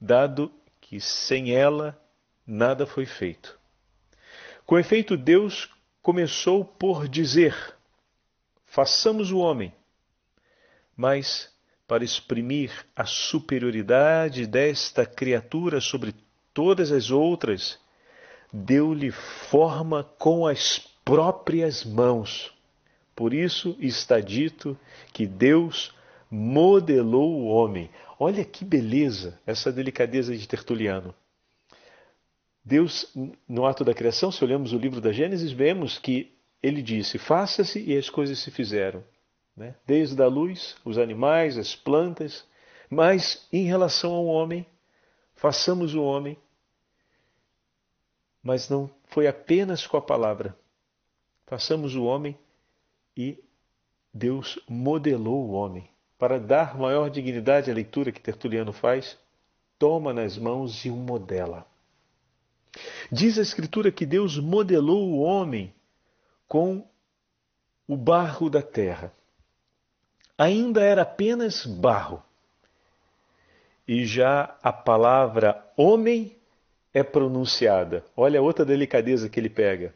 dado 0.00 0.52
que 0.80 1.00
sem 1.00 1.52
ela 1.52 2.00
nada 2.46 2.86
foi 2.86 3.04
feito. 3.04 3.57
Com 4.68 4.78
efeito, 4.78 5.16
Deus 5.16 5.70
começou 6.02 6.62
por 6.62 7.08
dizer: 7.08 7.56
façamos 8.66 9.32
o 9.32 9.38
homem, 9.38 9.72
mas 10.94 11.50
para 11.86 12.04
exprimir 12.04 12.70
a 12.94 13.06
superioridade 13.06 14.46
desta 14.46 15.06
criatura 15.06 15.80
sobre 15.80 16.14
todas 16.52 16.92
as 16.92 17.10
outras, 17.10 17.78
deu-lhe 18.52 19.10
forma 19.10 20.04
com 20.04 20.46
as 20.46 20.80
próprias 21.02 21.82
mãos. 21.82 22.52
Por 23.16 23.32
isso 23.32 23.74
está 23.80 24.20
dito 24.20 24.78
que 25.14 25.26
Deus 25.26 25.94
modelou 26.30 27.40
o 27.40 27.46
homem. 27.46 27.88
Olha 28.20 28.44
que 28.44 28.66
beleza 28.66 29.40
essa 29.46 29.72
delicadeza 29.72 30.36
de 30.36 30.46
Tertuliano. 30.46 31.14
Deus, 32.68 33.12
no 33.48 33.66
ato 33.66 33.84
da 33.84 33.94
criação, 33.94 34.30
se 34.30 34.44
olhamos 34.44 34.72
o 34.72 34.78
livro 34.78 35.00
da 35.00 35.12
Gênesis, 35.12 35.50
vemos 35.50 35.98
que 35.98 36.32
ele 36.62 36.82
disse: 36.82 37.18
faça-se 37.18 37.82
e 37.82 37.96
as 37.96 38.10
coisas 38.10 38.38
se 38.38 38.50
fizeram. 38.50 39.02
Né? 39.56 39.74
Desde 39.86 40.20
a 40.22 40.26
luz, 40.26 40.76
os 40.84 40.98
animais, 40.98 41.56
as 41.56 41.74
plantas. 41.74 42.44
Mas 42.90 43.46
em 43.52 43.64
relação 43.64 44.12
ao 44.12 44.24
homem, 44.26 44.64
façamos 45.34 45.94
o 45.94 46.02
homem 46.02 46.38
mas 48.48 48.68
não 48.68 48.90
foi 49.08 49.26
apenas 49.26 49.86
com 49.86 49.98
a 49.98 50.00
palavra. 50.02 50.56
Façamos 51.46 51.94
o 51.94 52.04
homem 52.04 52.34
e 53.16 53.38
Deus 54.12 54.58
modelou 54.66 55.46
o 55.46 55.52
homem. 55.52 55.86
Para 56.18 56.40
dar 56.40 56.76
maior 56.78 57.10
dignidade 57.10 57.70
à 57.70 57.74
leitura 57.74 58.10
que 58.10 58.20
Tertuliano 58.20 58.72
faz, 58.72 59.18
toma 59.78 60.14
nas 60.14 60.38
mãos 60.38 60.84
e 60.84 60.90
o 60.90 60.96
modela. 60.96 61.66
Diz 63.10 63.38
a 63.38 63.42
Escritura 63.42 63.90
que 63.90 64.04
Deus 64.04 64.38
modelou 64.38 65.08
o 65.08 65.20
homem 65.20 65.74
com 66.46 66.86
o 67.86 67.96
barro 67.96 68.50
da 68.50 68.62
terra. 68.62 69.12
Ainda 70.36 70.82
era 70.82 71.02
apenas 71.02 71.64
barro. 71.64 72.22
E 73.86 74.04
já 74.04 74.56
a 74.62 74.72
palavra 74.72 75.64
homem 75.76 76.36
é 76.92 77.02
pronunciada. 77.02 78.04
Olha 78.16 78.42
outra 78.42 78.64
delicadeza 78.64 79.28
que 79.28 79.40
ele 79.40 79.48
pega. 79.48 79.94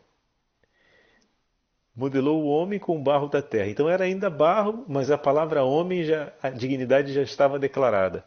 modelou 1.94 2.42
o 2.42 2.48
homem 2.48 2.78
com 2.78 2.96
o 2.98 3.02
barro 3.02 3.28
da 3.28 3.42
terra. 3.42 3.68
Então 3.68 3.88
era 3.88 4.04
ainda 4.04 4.30
barro, 4.30 4.84
mas 4.88 5.10
a 5.10 5.18
palavra 5.18 5.62
homem 5.62 6.04
já 6.04 6.32
a 6.42 6.48
dignidade 6.48 7.12
já 7.12 7.22
estava 7.22 7.58
declarada. 7.58 8.24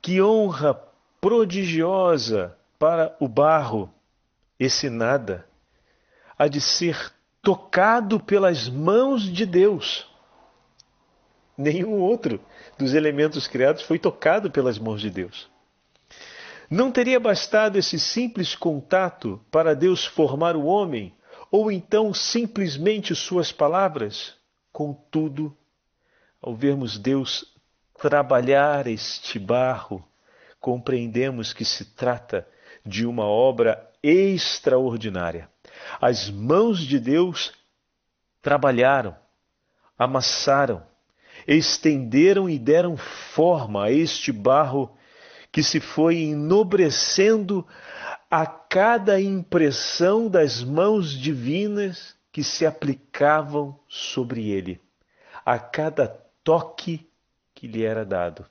Que 0.00 0.22
honra 0.22 0.74
prodigiosa 1.20 2.56
para 2.78 3.16
o 3.20 3.28
barro 3.28 3.92
esse 4.58 4.88
nada 4.88 5.46
há 6.38 6.46
de 6.46 6.60
ser 6.60 7.12
tocado 7.42 8.20
pelas 8.20 8.68
mãos 8.68 9.22
de 9.22 9.44
Deus. 9.44 10.06
Nenhum 11.56 12.00
outro 12.00 12.40
dos 12.78 12.94
elementos 12.94 13.48
criados 13.48 13.82
foi 13.82 13.98
tocado 13.98 14.50
pelas 14.50 14.78
mãos 14.78 15.00
de 15.00 15.10
Deus. 15.10 15.50
Não 16.70 16.92
teria 16.92 17.18
bastado 17.18 17.76
esse 17.76 17.98
simples 17.98 18.54
contato 18.54 19.40
para 19.50 19.74
Deus 19.74 20.04
formar 20.04 20.54
o 20.54 20.66
homem, 20.66 21.14
ou 21.50 21.72
então 21.72 22.12
simplesmente 22.12 23.14
suas 23.14 23.50
palavras? 23.50 24.34
Contudo, 24.70 25.56
ao 26.42 26.54
vermos 26.54 26.98
Deus 26.98 27.56
trabalhar 27.98 28.86
este 28.86 29.38
barro, 29.38 30.06
compreendemos 30.60 31.52
que 31.52 31.64
se 31.64 31.84
trata 31.94 32.46
de 32.84 33.06
uma 33.06 33.24
obra 33.24 33.88
extraordinária. 34.02 35.48
As 36.00 36.30
mãos 36.30 36.80
de 36.80 36.98
Deus 36.98 37.52
trabalharam, 38.40 39.16
amassaram, 39.98 40.82
estenderam 41.46 42.48
e 42.48 42.58
deram 42.58 42.96
forma 42.96 43.84
a 43.84 43.92
este 43.92 44.32
barro 44.32 44.96
que 45.50 45.62
se 45.62 45.80
foi 45.80 46.18
enobrecendo 46.18 47.66
a 48.30 48.46
cada 48.46 49.20
impressão 49.20 50.28
das 50.28 50.62
mãos 50.62 51.10
divinas 51.10 52.14
que 52.30 52.44
se 52.44 52.66
aplicavam 52.66 53.78
sobre 53.88 54.50
ele, 54.50 54.80
a 55.44 55.58
cada 55.58 56.06
toque 56.44 57.08
que 57.54 57.66
lhe 57.66 57.84
era 57.84 58.04
dado. 58.04 58.44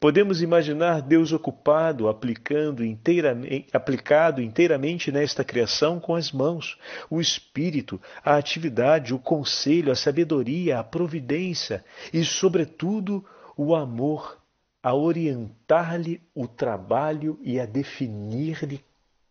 Podemos 0.00 0.40
imaginar 0.42 1.02
Deus 1.02 1.32
ocupado, 1.32 2.08
aplicando 2.08 2.84
inteiramente, 2.84 3.66
aplicado 3.72 4.40
inteiramente 4.40 5.12
nesta 5.12 5.44
criação 5.44 6.00
com 6.00 6.14
as 6.14 6.32
mãos, 6.32 6.78
o 7.10 7.20
espírito, 7.20 8.00
a 8.24 8.36
atividade, 8.36 9.12
o 9.12 9.18
conselho, 9.18 9.92
a 9.92 9.96
sabedoria, 9.96 10.78
a 10.78 10.84
providência 10.84 11.84
e, 12.12 12.24
sobretudo, 12.24 13.24
o 13.56 13.74
amor 13.74 14.38
a 14.82 14.94
orientar-lhe 14.94 16.22
o 16.34 16.46
trabalho 16.46 17.38
e 17.42 17.58
a 17.58 17.66
definir-lhe 17.66 18.82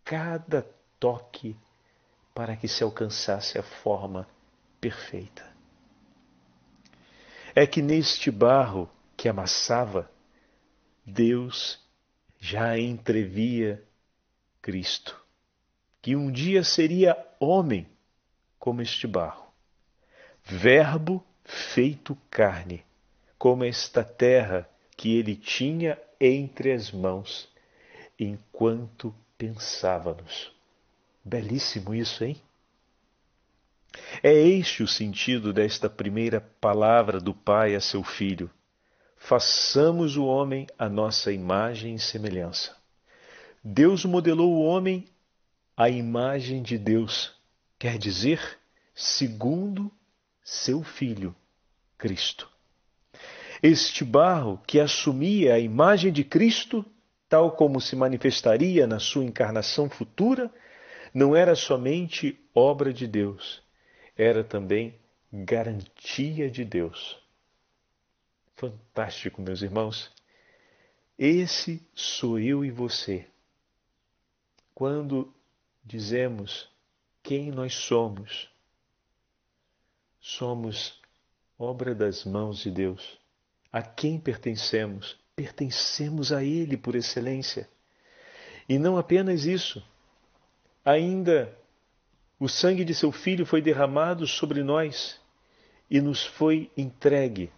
cada 0.03 0.67
toque 0.99 1.55
para 2.35 2.55
que 2.55 2.67
se 2.67 2.83
alcançasse 2.83 3.57
a 3.57 3.63
forma 3.63 4.27
perfeita. 4.79 5.43
É 7.55 7.65
que 7.65 7.81
neste 7.81 8.29
barro 8.29 8.89
que 9.15 9.27
amassava, 9.27 10.09
Deus 11.09 11.79
já 12.37 12.77
entrevia 12.77 13.81
Cristo, 14.61 15.17
que 16.01 16.17
um 16.17 16.29
dia 16.29 16.65
seria 16.65 17.17
homem 17.39 17.87
como 18.59 18.81
este 18.81 19.07
barro, 19.07 19.47
Verbo 20.43 21.25
feito 21.45 22.13
carne, 22.29 22.83
como 23.37 23.63
esta 23.63 24.03
terra 24.03 24.69
que 24.97 25.17
ele 25.17 25.37
tinha 25.37 25.97
entre 26.19 26.73
as 26.73 26.91
mãos 26.91 27.47
enquanto 28.19 29.15
pensávamos. 29.37 30.51
Belíssimo 31.23 31.95
isso, 31.95 32.25
hein? 32.25 32.35
É 34.21 34.33
este 34.33 34.83
o 34.83 34.87
sentido 34.87 35.53
desta 35.53 35.89
primeira 35.89 36.41
palavra 36.41 37.21
do 37.21 37.33
Pai 37.33 37.75
a 37.75 37.79
seu 37.79 38.03
Filho. 38.03 38.51
Façamos 39.27 40.15
o 40.15 40.25
homem 40.25 40.67
a 40.79 40.87
nossa 40.87 41.33
imagem 41.33 41.95
e 41.95 41.99
semelhança. 41.99 42.73
Deus 43.61 44.05
modelou 44.05 44.53
o 44.53 44.61
homem 44.63 45.05
à 45.75 45.89
imagem 45.89 46.63
de 46.63 46.77
Deus, 46.77 47.33
quer 47.77 47.97
dizer, 47.97 48.39
segundo 48.95 49.91
seu 50.41 50.81
Filho, 50.81 51.35
Cristo. 51.97 52.49
Este 53.61 54.05
barro 54.05 54.61
que 54.65 54.79
assumia 54.79 55.55
a 55.55 55.59
imagem 55.59 56.09
de 56.09 56.23
Cristo, 56.23 56.85
tal 57.27 57.51
como 57.51 57.81
se 57.81 57.97
manifestaria 57.97 58.87
na 58.87 58.97
sua 58.97 59.25
encarnação 59.25 59.89
futura, 59.89 60.49
não 61.13 61.35
era 61.35 61.53
somente 61.53 62.39
obra 62.55 62.93
de 62.93 63.05
Deus, 63.05 63.61
era 64.15 64.41
também 64.41 64.95
garantia 65.33 66.49
de 66.49 66.63
Deus. 66.63 67.26
Fantástico, 68.57 69.39
meus 69.39 69.61
irmãos. 69.61 70.11
Esse 71.17 71.79
sou 71.93 72.39
eu 72.39 72.65
e 72.65 72.71
você. 72.71 73.27
Quando 74.73 75.31
dizemos 75.85 76.67
quem 77.21 77.51
nós 77.51 77.75
somos, 77.75 78.49
somos 80.19 80.99
obra 81.57 81.93
das 81.93 82.25
mãos 82.25 82.57
de 82.57 82.71
Deus. 82.71 83.19
A 83.71 83.83
quem 83.83 84.19
pertencemos? 84.19 85.15
Pertencemos 85.35 86.31
a 86.31 86.43
Ele 86.43 86.75
por 86.75 86.95
excelência. 86.95 87.69
E 88.67 88.79
não 88.79 88.97
apenas 88.97 89.45
isso, 89.45 89.85
ainda 90.83 91.55
o 92.39 92.49
sangue 92.49 92.83
de 92.83 92.95
seu 92.95 93.11
Filho 93.11 93.45
foi 93.45 93.61
derramado 93.61 94.25
sobre 94.25 94.63
nós 94.63 95.21
e 95.91 96.01
nos 96.01 96.25
foi 96.25 96.71
entregue 96.75 97.51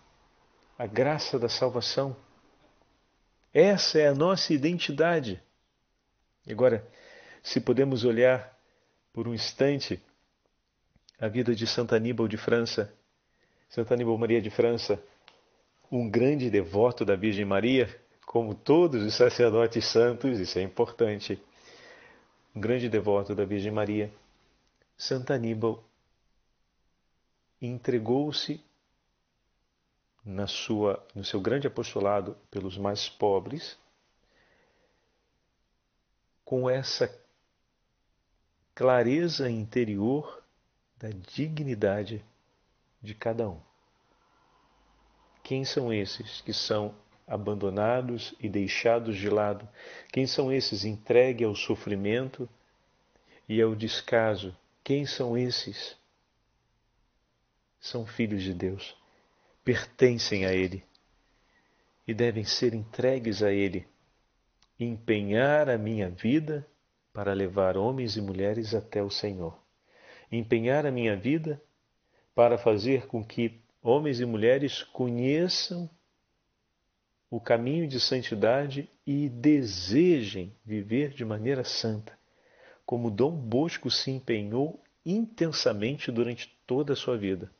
a 0.80 0.88
graça 0.88 1.38
da 1.38 1.50
salvação. 1.50 2.16
Essa 3.54 4.00
é 4.00 4.08
a 4.08 4.16
nossa 4.16 4.54
identidade. 4.54 5.44
Agora, 6.50 6.88
se 7.44 7.60
podemos 7.60 8.06
olhar 8.06 8.58
por 9.12 9.28
um 9.28 9.34
instante 9.34 10.02
a 11.20 11.28
vida 11.28 11.54
de 11.54 11.68
Santa 11.68 11.98
Aníbal 11.98 12.30
de 12.30 12.38
França, 12.38 12.94
Santa 13.68 13.94
Aníbal 13.94 14.18
Maria 14.18 14.42
de 14.42 14.50
França, 14.50 15.04
um 15.92 16.10
grande 16.10 16.50
devoto 16.50 17.04
da 17.04 17.18
Virgem 17.18 17.44
Maria, 17.44 17.94
como 18.26 18.56
todos 18.56 19.04
os 19.04 19.16
sacerdotes 19.16 19.84
santos, 19.84 20.40
isso 20.40 20.60
é 20.60 20.62
importante. 20.62 21.42
Um 22.56 22.62
grande 22.62 22.88
devoto 22.88 23.36
da 23.36 23.44
Virgem 23.44 23.72
Maria, 23.72 24.10
Santa 24.96 25.34
Aníbal 25.34 25.84
entregou-se 27.62 28.64
na 30.30 30.46
sua 30.46 31.04
no 31.16 31.26
seu 31.26 31.42
grande 31.42 31.66
apostolado 31.66 32.38
pelos 32.52 32.78
mais 32.78 33.10
pobres 33.10 33.78
com 36.46 36.70
essa 36.70 37.12
clareza 38.76 39.50
interior 39.50 40.44
da 40.98 41.10
dignidade 41.10 42.24
de 43.02 43.16
cada 43.16 43.50
um. 43.50 43.60
Quem 45.44 45.66
são 45.66 45.92
esses 45.92 46.42
que 46.42 46.54
são 46.54 46.94
abandonados 47.28 48.36
e 48.40 48.48
deixados 48.48 49.18
de 49.18 49.30
lado? 49.30 49.68
Quem 50.12 50.28
são 50.28 50.52
esses 50.52 50.86
entregues 50.86 51.48
ao 51.48 51.56
sofrimento 51.56 52.48
e 53.48 53.62
ao 53.62 53.74
descaso? 53.74 54.56
Quem 54.84 55.06
são 55.06 55.38
esses? 55.38 55.98
São 57.80 58.06
filhos 58.06 58.44
de 58.44 58.54
Deus, 58.54 58.96
pertencem 59.70 60.48
a 60.48 60.52
Ele 60.52 60.84
e 62.08 62.12
devem 62.12 62.44
ser 62.44 62.74
entregues 62.74 63.44
a 63.44 63.52
Ele. 63.52 63.86
Empenhar 64.80 65.70
a 65.70 65.78
minha 65.78 66.10
vida 66.10 66.66
para 67.14 67.34
levar 67.34 67.78
homens 67.78 68.18
e 68.18 68.22
mulheres 68.22 68.74
até 68.74 69.04
o 69.04 69.12
Senhor. 69.12 69.56
Empenhar 70.32 70.88
a 70.88 70.92
minha 70.92 71.16
vida 71.16 71.62
para 72.34 72.58
fazer 72.58 73.06
com 73.06 73.24
que 73.24 73.62
homens 73.80 74.20
e 74.20 74.26
mulheres 74.26 74.82
conheçam 74.82 75.88
o 77.30 77.40
caminho 77.40 77.88
de 77.88 78.00
santidade 78.00 78.90
e 79.06 79.30
desejem 79.30 80.52
viver 80.66 81.12
de 81.12 81.24
maneira 81.24 81.64
santa, 81.64 82.18
como 82.88 83.12
Dom 83.12 83.36
Bosco 83.36 83.92
se 83.92 84.10
empenhou 84.10 84.82
intensamente 85.06 86.12
durante 86.12 86.48
toda 86.66 86.94
a 86.94 86.96
sua 86.96 87.20
vida, 87.20 87.52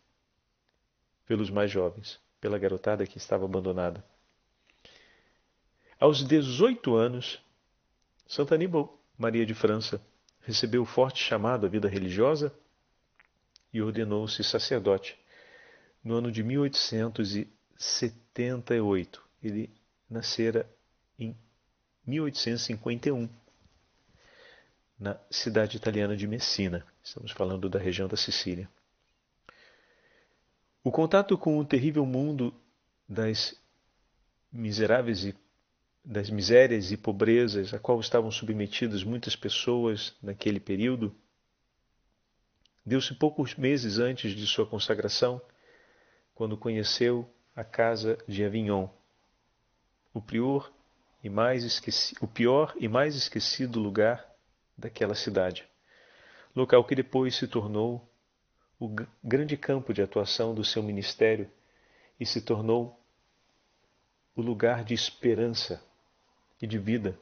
pelos 1.30 1.50
mais 1.52 1.70
jovens, 1.70 2.20
pela 2.42 2.58
garotada 2.58 3.06
que 3.06 3.20
estava 3.20 3.46
abandonada. 3.46 4.04
Aos 6.00 6.24
18 6.24 6.96
anos, 6.96 7.40
Santa 8.28 8.56
Aníbal 8.56 9.00
Maria 9.16 9.46
de 9.46 9.54
França 9.54 10.02
recebeu 10.42 10.82
o 10.82 10.86
forte 10.86 11.24
chamado 11.24 11.68
à 11.68 11.70
vida 11.70 11.88
religiosa 11.88 12.52
e 13.72 13.80
ordenou-se 13.80 14.44
sacerdote 14.44 15.16
no 16.04 16.16
ano 16.16 16.32
de 16.32 16.42
1878. 16.42 19.24
Ele 19.44 19.70
nascera 20.10 20.68
em 21.20 21.38
1851. 22.08 23.30
na 25.00 25.16
cidade 25.30 25.78
italiana 25.78 26.18
de 26.18 26.26
Messina. 26.28 26.84
Estamos 27.04 27.32
falando 27.32 27.70
da 27.70 27.78
região 27.78 28.08
da 28.08 28.18
Sicília. 28.18 28.68
O 30.90 30.92
contato 30.92 31.38
com 31.38 31.60
o 31.60 31.64
terrível 31.64 32.04
mundo 32.04 32.52
das 33.08 33.56
miseráveis 34.52 35.24
e 35.24 35.36
das 36.04 36.32
misérias 36.32 36.92
e 36.92 36.98
pobrezas 36.98 37.76
a 37.76 37.78
qual 37.78 38.00
estavam 38.00 38.32
submetidas 38.32 39.04
muitas 39.04 39.36
pessoas 39.36 40.16
naquele 40.20 40.60
período 40.60 41.16
deu-se 42.84 43.14
poucos 43.14 43.54
meses 43.54 44.00
antes 44.00 44.32
de 44.32 44.48
sua 44.48 44.66
consagração, 44.66 45.40
quando 46.34 46.58
conheceu 46.58 47.32
a 47.56 47.64
casa 47.64 48.18
de 48.28 48.44
Avignon, 48.44 48.90
o 50.12 50.20
prior 50.20 50.74
e 51.24 51.30
mais 51.30 51.64
esqueci, 51.64 52.16
o 52.20 52.28
pior 52.28 52.74
e 52.80 52.88
mais 52.88 53.16
esquecido 53.16 53.80
lugar 53.80 54.28
daquela 54.76 55.14
cidade. 55.14 55.70
Local 56.56 56.84
que 56.84 56.96
depois 56.96 57.36
se 57.36 57.48
tornou 57.48 58.09
o 58.80 58.90
grande 59.24 59.58
campo 59.58 59.94
de 59.94 60.02
atuação 60.02 60.56
do 60.56 60.64
seu 60.64 60.82
ministério 60.82 61.52
e 62.20 62.26
se 62.26 62.42
tornou 62.42 62.98
o 64.36 64.42
lugar 64.42 64.86
de 64.86 64.94
esperança 64.94 65.84
e 66.62 66.66
de 66.66 66.80
vida, 66.80 67.20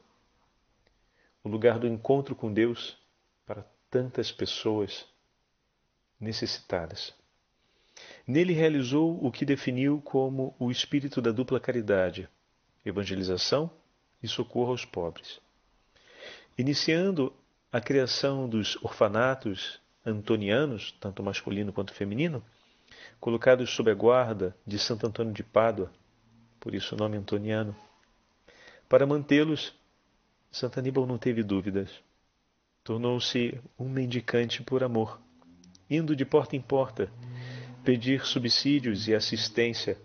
o 1.42 1.48
lugar 1.48 1.78
do 1.78 1.88
encontro 1.88 2.36
com 2.36 2.52
Deus 2.52 2.96
para 3.44 3.64
tantas 3.90 4.30
pessoas 4.30 5.04
necessitadas. 6.20 7.12
Nele 8.24 8.52
realizou 8.52 9.18
o 9.24 9.32
que 9.32 9.44
definiu 9.44 10.00
como 10.02 10.54
o 10.58 10.70
espírito 10.70 11.20
da 11.20 11.32
dupla 11.32 11.58
caridade, 11.58 12.28
evangelização 12.84 13.70
e 14.22 14.28
socorro 14.28 14.70
aos 14.70 14.84
pobres. 14.84 15.40
Iniciando 16.56 17.34
a 17.72 17.80
criação 17.80 18.48
dos 18.48 18.76
orfanatos 18.82 19.80
antonianos, 20.08 20.92
tanto 21.00 21.22
masculino 21.22 21.72
quanto 21.72 21.92
feminino, 21.92 22.42
colocados 23.20 23.70
sob 23.70 23.90
a 23.90 23.94
guarda 23.94 24.56
de 24.66 24.78
Santo 24.78 25.06
Antônio 25.06 25.32
de 25.32 25.42
Pádua, 25.42 25.92
por 26.58 26.74
isso 26.74 26.94
o 26.94 26.98
nome 26.98 27.16
antoniano. 27.16 27.74
Para 28.88 29.06
mantê-los, 29.06 29.74
Santo 30.50 30.78
Aníbal 30.78 31.06
não 31.06 31.18
teve 31.18 31.42
dúvidas. 31.42 31.90
Tornou-se 32.82 33.60
um 33.78 33.88
mendicante 33.88 34.62
por 34.62 34.82
amor, 34.82 35.20
indo 35.90 36.16
de 36.16 36.24
porta 36.24 36.56
em 36.56 36.60
porta 36.60 37.10
pedir 37.84 38.24
subsídios 38.26 39.08
e 39.08 39.14
assistência 39.14 39.98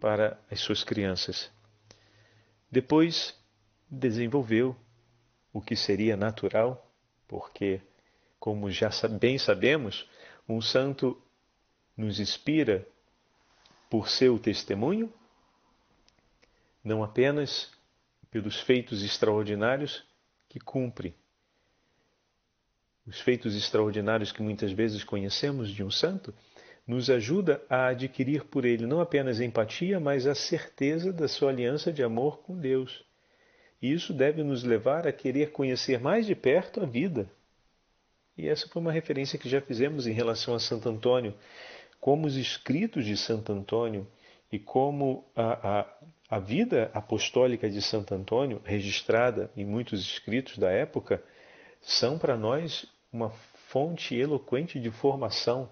para 0.00 0.38
as 0.50 0.60
suas 0.60 0.82
crianças. 0.84 1.50
Depois 2.70 3.34
desenvolveu 3.90 4.76
o 5.52 5.60
que 5.60 5.74
seria 5.74 6.16
natural, 6.16 6.90
porque, 7.26 7.80
como 8.38 8.70
já 8.70 8.90
bem 9.20 9.38
sabemos, 9.38 10.08
um 10.48 10.60
santo 10.60 11.20
nos 11.96 12.20
inspira 12.20 12.86
por 13.90 14.08
seu 14.08 14.38
testemunho, 14.38 15.12
não 16.84 17.02
apenas 17.02 17.70
pelos 18.30 18.60
feitos 18.60 19.02
extraordinários 19.02 20.04
que 20.48 20.60
cumpre. 20.60 21.14
Os 23.06 23.20
feitos 23.20 23.56
extraordinários 23.56 24.30
que 24.30 24.42
muitas 24.42 24.70
vezes 24.70 25.02
conhecemos 25.02 25.70
de 25.70 25.82
um 25.82 25.90
santo 25.90 26.34
nos 26.86 27.10
ajuda 27.10 27.62
a 27.68 27.88
adquirir 27.88 28.44
por 28.44 28.64
ele 28.64 28.86
não 28.86 29.00
apenas 29.00 29.40
empatia, 29.40 30.00
mas 30.00 30.26
a 30.26 30.34
certeza 30.34 31.12
da 31.12 31.28
sua 31.28 31.50
aliança 31.50 31.92
de 31.92 32.02
amor 32.02 32.38
com 32.40 32.58
Deus. 32.58 33.04
E 33.80 33.92
isso 33.92 34.12
deve 34.12 34.42
nos 34.42 34.62
levar 34.62 35.06
a 35.06 35.12
querer 35.12 35.52
conhecer 35.52 36.00
mais 36.00 36.26
de 36.26 36.34
perto 36.34 36.80
a 36.80 36.86
vida. 36.86 37.30
E 38.38 38.48
essa 38.48 38.68
foi 38.68 38.80
uma 38.80 38.92
referência 38.92 39.36
que 39.36 39.48
já 39.48 39.60
fizemos 39.60 40.06
em 40.06 40.12
relação 40.12 40.54
a 40.54 40.60
Santo 40.60 40.88
Antônio, 40.88 41.34
como 42.00 42.24
os 42.24 42.36
escritos 42.36 43.04
de 43.04 43.16
Santo 43.16 43.52
Antônio 43.52 44.06
e 44.52 44.60
como 44.60 45.28
a, 45.34 45.80
a, 45.80 45.86
a 46.30 46.38
vida 46.38 46.88
apostólica 46.94 47.68
de 47.68 47.82
Santo 47.82 48.14
Antônio, 48.14 48.62
registrada 48.64 49.50
em 49.56 49.64
muitos 49.64 50.00
escritos 50.02 50.56
da 50.56 50.70
época, 50.70 51.20
são 51.80 52.16
para 52.16 52.36
nós 52.36 52.86
uma 53.12 53.30
fonte 53.66 54.14
eloquente 54.14 54.78
de 54.78 54.90
formação 54.90 55.68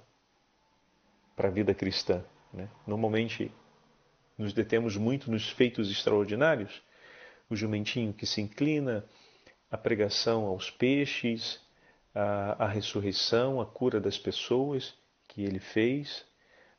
para 1.36 1.46
a 1.46 1.52
vida 1.52 1.72
cristã. 1.72 2.24
Né? 2.52 2.68
Normalmente 2.84 3.52
nos 4.36 4.52
detemos 4.52 4.96
muito 4.96 5.30
nos 5.30 5.48
feitos 5.50 5.88
extraordinários, 5.88 6.82
o 7.48 7.54
jumentinho 7.54 8.12
que 8.12 8.26
se 8.26 8.40
inclina, 8.40 9.04
a 9.70 9.78
pregação 9.78 10.46
aos 10.46 10.68
peixes, 10.68 11.64
a, 12.16 12.64
a 12.64 12.66
ressurreição, 12.66 13.60
a 13.60 13.66
cura 13.66 14.00
das 14.00 14.16
pessoas 14.16 14.94
que 15.28 15.44
ele 15.44 15.58
fez, 15.58 16.24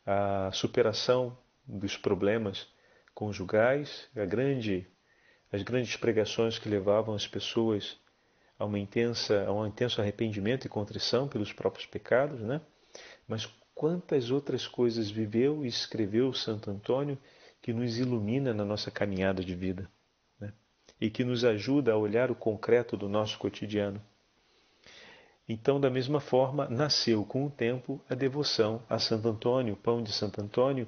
a 0.04 0.50
superação 0.52 1.38
dos 1.63 1.95
problemas 1.95 2.67
conjugais, 3.13 4.10
a 4.15 4.26
grande, 4.26 4.88
as 5.52 5.62
grandes 5.62 5.95
pregações 5.95 6.58
que 6.58 6.67
levavam 6.67 7.13
as 7.13 7.28
pessoas 7.28 8.00
a, 8.58 8.65
uma 8.65 8.80
intensa, 8.80 9.45
a 9.45 9.54
um 9.54 9.67
intenso 9.67 10.02
arrependimento 10.02 10.65
e 10.65 10.69
contrição 10.69 11.28
pelos 11.28 11.54
próprios 11.54 11.86
pecados, 11.86 12.41
né? 12.41 12.60
Mas 13.28 13.45
quantas 13.76 14.32
outras 14.32 14.65
coisas 14.65 15.12
viveu 15.12 15.63
e 15.63 15.67
escreveu 15.67 16.34
Santo 16.34 16.71
Antônio 16.71 17.15
que 17.62 17.71
nos 17.71 18.00
ilumina 18.00 18.56
na 18.56 18.65
nossa 18.65 18.89
caminhada 18.89 19.43
de 19.43 19.54
vida 19.54 19.88
né? 20.39 20.52
e 21.00 21.12
que 21.12 21.23
nos 21.23 21.45
ajuda 21.45 21.91
a 21.91 21.97
olhar 21.97 22.32
o 22.32 22.36
concreto 22.36 22.97
do 22.97 23.08
nosso 23.08 23.38
cotidiano. 23.38 24.02
Então, 25.47 25.79
da 25.79 25.89
mesma 25.89 26.19
forma, 26.19 26.67
nasceu 26.67 27.23
com 27.23 27.45
o 27.45 27.49
tempo 27.49 28.01
a 28.10 28.15
devoção 28.15 28.83
a 28.89 28.99
Santo 28.99 29.29
Antônio, 29.29 29.73
o 29.73 29.77
pão 29.77 30.03
de 30.03 30.12
Santo 30.12 30.41
Antônio, 30.41 30.88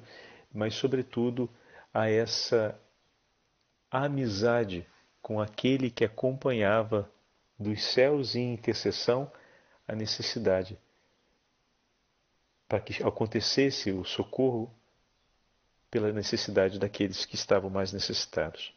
mas, 0.52 0.74
sobretudo, 0.74 1.48
a 1.94 2.10
essa 2.10 2.78
amizade 3.90 4.86
com 5.22 5.40
aquele 5.40 5.90
que 5.90 6.04
acompanhava 6.04 7.10
dos 7.58 7.82
céus 7.82 8.34
em 8.34 8.52
intercessão 8.52 9.30
a 9.86 9.94
necessidade 9.94 10.78
para 12.70 12.78
que 12.78 13.02
acontecesse 13.02 13.90
o 13.90 14.04
socorro 14.04 14.72
pela 15.90 16.12
necessidade 16.12 16.78
daqueles 16.78 17.26
que 17.26 17.34
estavam 17.34 17.68
mais 17.68 17.92
necessitados. 17.92 18.72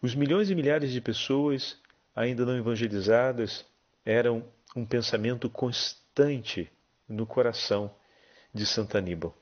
Os 0.00 0.14
milhões 0.14 0.48
e 0.48 0.54
milhares 0.54 0.90
de 0.90 1.00
pessoas 1.02 1.78
ainda 2.14 2.46
não 2.46 2.56
evangelizadas 2.56 3.66
eram 4.02 4.42
um 4.76 4.84
pensamento 4.84 5.48
constante 5.48 6.70
no 7.08 7.26
coração 7.26 7.90
de 8.52 8.66
Santo 8.66 8.98
Aníbal. 8.98 9.34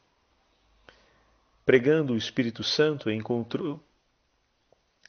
Pregando 1.66 2.12
o 2.12 2.16
Espírito 2.16 2.62
Santo, 2.62 3.10
encontrou, 3.10 3.82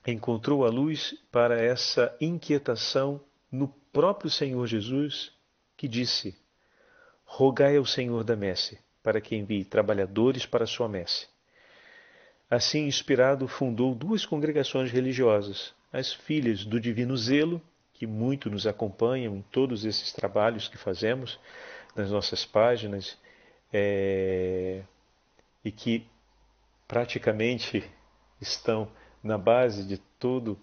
encontrou 0.08 0.66
a 0.66 0.70
luz 0.70 1.14
para 1.32 1.62
essa 1.62 2.16
inquietação 2.20 3.22
no 3.52 3.68
próprio 3.94 4.32
Senhor 4.32 4.66
Jesus, 4.66 5.32
que 5.78 5.88
disse: 5.88 6.36
rogai 7.24 7.78
ao 7.78 7.86
Senhor 7.86 8.24
da 8.24 8.36
messe, 8.36 8.80
para 9.04 9.22
que 9.22 9.36
envie 9.36 9.64
trabalhadores 9.64 10.46
para 10.46 10.66
sua 10.66 10.90
messe. 10.90 11.28
Assim, 12.50 12.88
inspirado, 12.88 13.48
fundou 13.48 13.94
duas 13.94 14.26
congregações 14.26 14.92
religiosas, 14.92 15.74
as 15.92 16.14
Filhas 16.14 16.66
do 16.66 16.80
Divino 16.80 17.16
Zelo, 17.18 17.62
que 17.96 18.06
muito 18.06 18.50
nos 18.50 18.68
acompanham 18.68 19.36
em 19.36 19.42
todos 19.42 19.86
esses 19.86 20.12
trabalhos 20.12 20.68
que 20.68 20.78
fazemos 20.78 21.40
nas 21.96 22.12
nossas 22.12 22.46
páginas, 22.46 23.18
é, 23.72 24.84
e 25.64 25.72
que 25.72 26.08
praticamente 26.88 27.84
estão 28.40 28.90
na 29.24 29.38
base 29.38 29.84
de 29.84 29.98
todo 30.20 30.60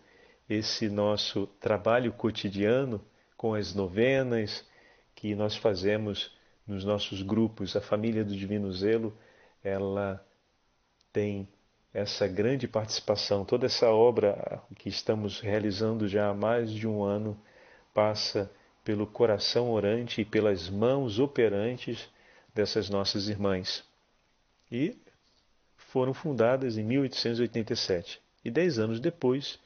esse 0.49 0.89
nosso 0.89 1.47
trabalho 1.59 2.13
cotidiano 2.13 3.05
com 3.37 3.55
as 3.55 3.75
novenas 3.75 4.65
que 5.15 5.35
nós 5.35 5.57
fazemos 5.57 6.31
nos 6.67 6.85
nossos 6.85 7.23
grupos, 7.23 7.75
a 7.75 7.81
família 7.81 8.25
do 8.25 8.37
Divino 8.37 8.73
Zelo, 8.73 9.17
ela 9.65 10.25
tem 11.13 11.49
essa 11.93 12.27
grande 12.27 12.67
participação. 12.67 13.45
Toda 13.45 13.67
essa 13.67 13.91
obra 13.91 14.63
que 14.77 14.89
estamos 14.89 15.41
realizando 15.41 16.09
já 16.09 16.31
há 16.31 16.35
mais 16.35 16.71
de 16.71 16.87
um 16.87 17.03
ano 17.03 17.39
passa 17.93 18.51
pelo 18.85 19.07
coração 19.07 19.71
orante 19.71 20.21
e 20.21 20.25
pelas 20.25 20.69
mãos 20.69 21.19
operantes 21.19 22.09
dessas 22.55 22.89
nossas 22.89 23.29
irmãs. 23.29 23.85
E 24.71 24.97
foram 25.77 26.15
fundadas 26.15 26.79
em 26.79 26.83
1887. 26.83 28.21
E 28.45 28.51
dez 28.51 28.79
anos 28.79 28.99
depois, 28.99 29.59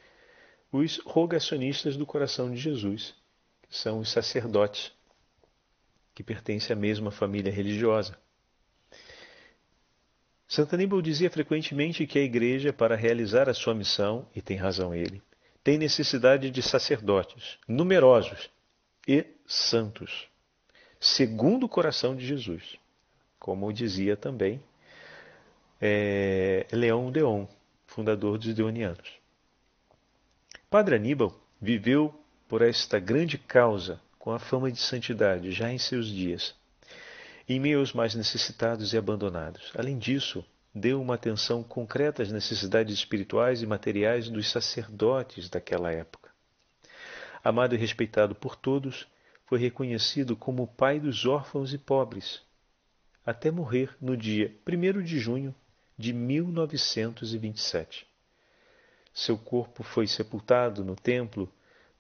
os 0.73 0.99
rogacionistas 0.99 1.97
do 1.97 2.05
coração 2.05 2.51
de 2.51 2.57
Jesus, 2.57 3.15
que 3.63 3.77
são 3.77 4.01
os 4.01 4.11
sacerdotes 4.11 4.93
que 6.15 6.23
pertence 6.23 6.73
à 6.73 6.77
mesma 6.77 7.11
família 7.11 7.53
religiosa. 7.53 8.19
Santo 10.49 10.75
Aníbal 10.75 11.03
dizia 11.03 11.31
frequentemente 11.31 12.07
que 12.07 12.19
a 12.19 12.23
igreja, 12.23 12.73
para 12.73 12.95
realizar 12.95 13.49
a 13.49 13.55
sua 13.55 13.75
missão, 13.75 14.27
e 14.35 14.41
tem 14.41 14.57
razão 14.57 14.95
ele, 14.95 15.21
tem 15.63 15.77
necessidade 15.77 16.51
de 16.51 16.63
sacerdotes 16.63 17.59
numerosos 17.67 18.49
e 19.09 19.27
santos, 19.45 20.29
segundo 21.01 21.67
o 21.67 21.69
coração 21.69 22.15
de 22.15 22.25
Jesus, 22.25 22.77
como 23.39 23.73
dizia 23.73 24.17
também 24.17 24.63
é, 25.81 26.67
Leão 26.71 27.11
Deon, 27.11 27.47
fundador 27.87 28.39
dos 28.39 28.55
Deonianos. 28.55 29.11
Padre 30.71 30.97
Aníbal 30.97 31.35
viveu 31.61 32.15
por 32.49 32.63
esta 32.63 32.99
grande 32.99 33.37
causa 33.37 34.01
com 34.19 34.31
a 34.31 34.39
fama 34.39 34.71
de 34.71 34.79
santidade 34.79 35.51
já 35.51 35.73
em 35.73 35.79
seus 35.79 36.09
dias, 36.09 36.55
em 37.49 37.61
meio 37.61 37.79
aos 37.79 37.93
mais 37.93 38.15
necessitados 38.15 38.93
e 38.93 38.99
abandonados. 38.99 39.73
Além 39.77 39.99
disso, 39.99 40.45
deu 40.75 41.01
uma 41.01 41.15
atenção 41.15 41.63
concreta 41.63 42.23
às 42.23 42.31
necessidades 42.31 42.95
espirituais 42.95 43.63
e 43.63 43.67
materiais 43.67 44.29
dos 44.29 44.51
sacerdotes 44.51 45.49
daquela 45.49 45.93
época. 45.93 46.31
Amado 47.43 47.75
e 47.75 47.79
respeitado 47.79 48.35
por 48.35 48.57
todos, 48.57 49.07
foi 49.47 49.59
reconhecido 49.59 50.37
como 50.37 50.65
o 50.65 50.67
pai 50.67 50.99
dos 50.99 51.25
órfãos 51.25 51.73
e 51.73 51.79
pobres, 51.79 52.43
até 53.25 53.51
morrer 53.51 53.97
no 54.01 54.17
dia 54.17 54.53
1 54.67 55.03
de 55.03 55.19
junho 55.19 55.55
de 55.97 56.13
1927. 56.13 58.07
Seu 59.15 59.39
corpo 59.39 59.83
foi 59.83 60.07
sepultado 60.07 60.85
no 60.85 60.95
templo 60.95 61.51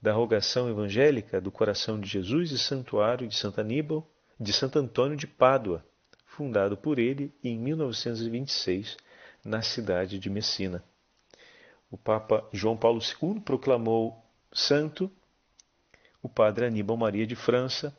da 0.02 0.12
rogação 0.12 0.68
evangélica 0.68 1.40
do 1.40 1.50
Coração 1.50 1.98
de 1.98 2.08
Jesus 2.08 2.50
e 2.50 2.58
Santuário 2.58 3.26
de 3.26 3.34
Santo 3.34 3.60
Aníbal, 3.60 4.06
de 4.38 4.52
Santo 4.52 4.78
Antônio 4.78 5.16
de 5.16 5.26
Pádua, 5.26 5.84
fundado 6.24 6.76
por 6.76 6.98
ele 6.98 7.34
em 7.42 7.58
1926 7.58 8.96
na 9.44 9.62
cidade 9.62 10.18
de 10.18 10.28
Messina. 10.28 10.84
O 11.90 11.96
Papa 11.96 12.46
João 12.52 12.76
Paulo 12.76 13.00
II 13.00 13.40
proclamou 13.40 14.22
santo 14.52 15.10
o 16.22 16.28
padre 16.28 16.66
Aníbal 16.66 16.96
Maria 16.96 17.26
de 17.26 17.36
França 17.36 17.96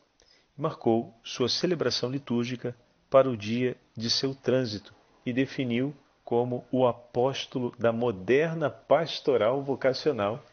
e 0.58 0.62
marcou 0.62 1.18
sua 1.24 1.50
celebração 1.50 2.10
litúrgica 2.12 2.76
para 3.10 3.30
o 3.30 3.38
dia 3.38 3.78
de 3.96 4.10
seu 4.10 4.36
trânsito 4.36 4.94
e 5.26 5.34
definiu 5.34 5.96
como 6.24 6.66
o 6.72 6.86
apóstolo 6.86 7.74
da 7.80 7.92
moderna 7.92 8.70
pastoral 8.70 9.64
vocacional 9.64 10.44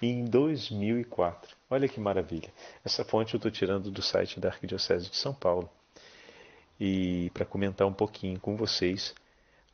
em 0.00 0.24
2004. 0.24 1.56
Olha 1.68 1.88
que 1.88 2.00
maravilha. 2.00 2.52
Essa 2.84 3.04
fonte 3.04 3.34
eu 3.34 3.38
estou 3.38 3.50
tirando 3.50 3.90
do 3.90 4.02
site 4.02 4.38
da 4.38 4.48
Arquidiocese 4.48 5.10
de 5.10 5.16
São 5.16 5.34
Paulo 5.34 5.68
e 6.80 7.30
para 7.34 7.44
comentar 7.44 7.86
um 7.86 7.92
pouquinho 7.92 8.38
com 8.38 8.56
vocês 8.56 9.14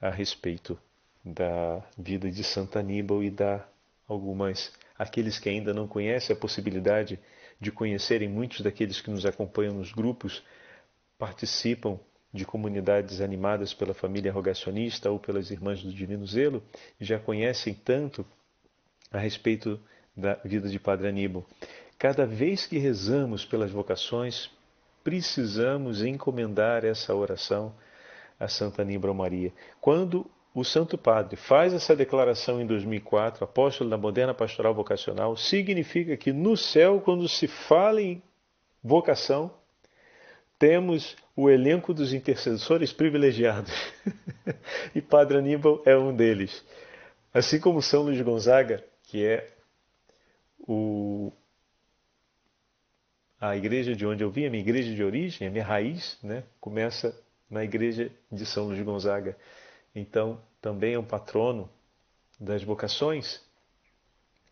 a 0.00 0.10
respeito 0.10 0.78
da 1.24 1.82
vida 1.96 2.30
de 2.30 2.42
Santo 2.42 2.78
Aníbal 2.78 3.22
e 3.22 3.30
dar 3.30 3.70
algumas 4.08 4.72
aqueles 4.98 5.38
que 5.38 5.48
ainda 5.48 5.72
não 5.74 5.88
conhecem 5.88 6.34
a 6.34 6.38
possibilidade 6.38 7.18
de 7.60 7.70
conhecerem 7.70 8.28
muitos 8.28 8.60
daqueles 8.60 9.00
que 9.00 9.10
nos 9.10 9.24
acompanham 9.24 9.74
nos 9.74 9.92
grupos 9.92 10.42
participam 11.18 11.98
de 12.32 12.44
comunidades 12.44 13.20
animadas 13.20 13.72
pela 13.72 13.94
família 13.94 14.32
rogacionista 14.32 15.10
ou 15.10 15.18
pelas 15.18 15.50
irmãs 15.50 15.82
do 15.82 15.92
Divino 15.92 16.26
Zelo 16.26 16.62
já 17.00 17.18
conhecem 17.18 17.72
tanto 17.72 18.26
a 19.10 19.18
respeito 19.18 19.80
da 20.16 20.34
vida 20.44 20.68
de 20.68 20.78
Padre 20.78 21.08
Aníbal. 21.08 21.44
Cada 21.98 22.26
vez 22.26 22.66
que 22.66 22.78
rezamos 22.78 23.44
pelas 23.44 23.70
vocações, 23.70 24.50
precisamos 25.02 26.02
encomendar 26.04 26.84
essa 26.84 27.14
oração 27.14 27.74
a 28.38 28.48
Santa 28.48 28.82
Aníbal 28.82 29.14
Maria. 29.14 29.52
Quando 29.80 30.26
o 30.54 30.64
Santo 30.64 30.96
Padre 30.96 31.36
faz 31.36 31.72
essa 31.72 31.96
declaração 31.96 32.60
em 32.60 32.66
2004, 32.66 33.44
apóstolo 33.44 33.90
da 33.90 33.98
moderna 33.98 34.34
pastoral 34.34 34.74
vocacional, 34.74 35.36
significa 35.36 36.16
que 36.16 36.32
no 36.32 36.56
céu, 36.56 37.00
quando 37.00 37.28
se 37.28 37.46
fala 37.46 38.00
em 38.00 38.22
vocação, 38.82 39.50
temos 40.58 41.16
o 41.36 41.50
elenco 41.50 41.92
dos 41.92 42.12
intercessores 42.12 42.92
privilegiados. 42.92 43.72
e 44.94 45.00
Padre 45.00 45.38
Aníbal 45.38 45.82
é 45.84 45.96
um 45.96 46.14
deles. 46.14 46.64
Assim 47.32 47.58
como 47.58 47.82
São 47.82 48.02
Luís 48.02 48.20
Gonzaga, 48.20 48.84
que 49.02 49.24
é 49.24 49.53
o, 50.66 51.32
a 53.40 53.56
igreja 53.56 53.94
de 53.94 54.06
onde 54.06 54.24
eu 54.24 54.30
vim, 54.30 54.46
a 54.46 54.50
minha 54.50 54.62
igreja 54.62 54.94
de 54.94 55.02
origem, 55.04 55.46
a 55.46 55.50
minha 55.50 55.64
raiz, 55.64 56.18
né, 56.22 56.44
começa 56.60 57.18
na 57.50 57.62
igreja 57.62 58.10
de 58.32 58.46
São 58.46 58.66
Luís 58.66 58.82
Gonzaga. 58.82 59.36
Então, 59.94 60.40
também 60.60 60.94
é 60.94 60.98
um 60.98 61.04
patrono 61.04 61.68
das 62.40 62.62
vocações. 62.64 63.40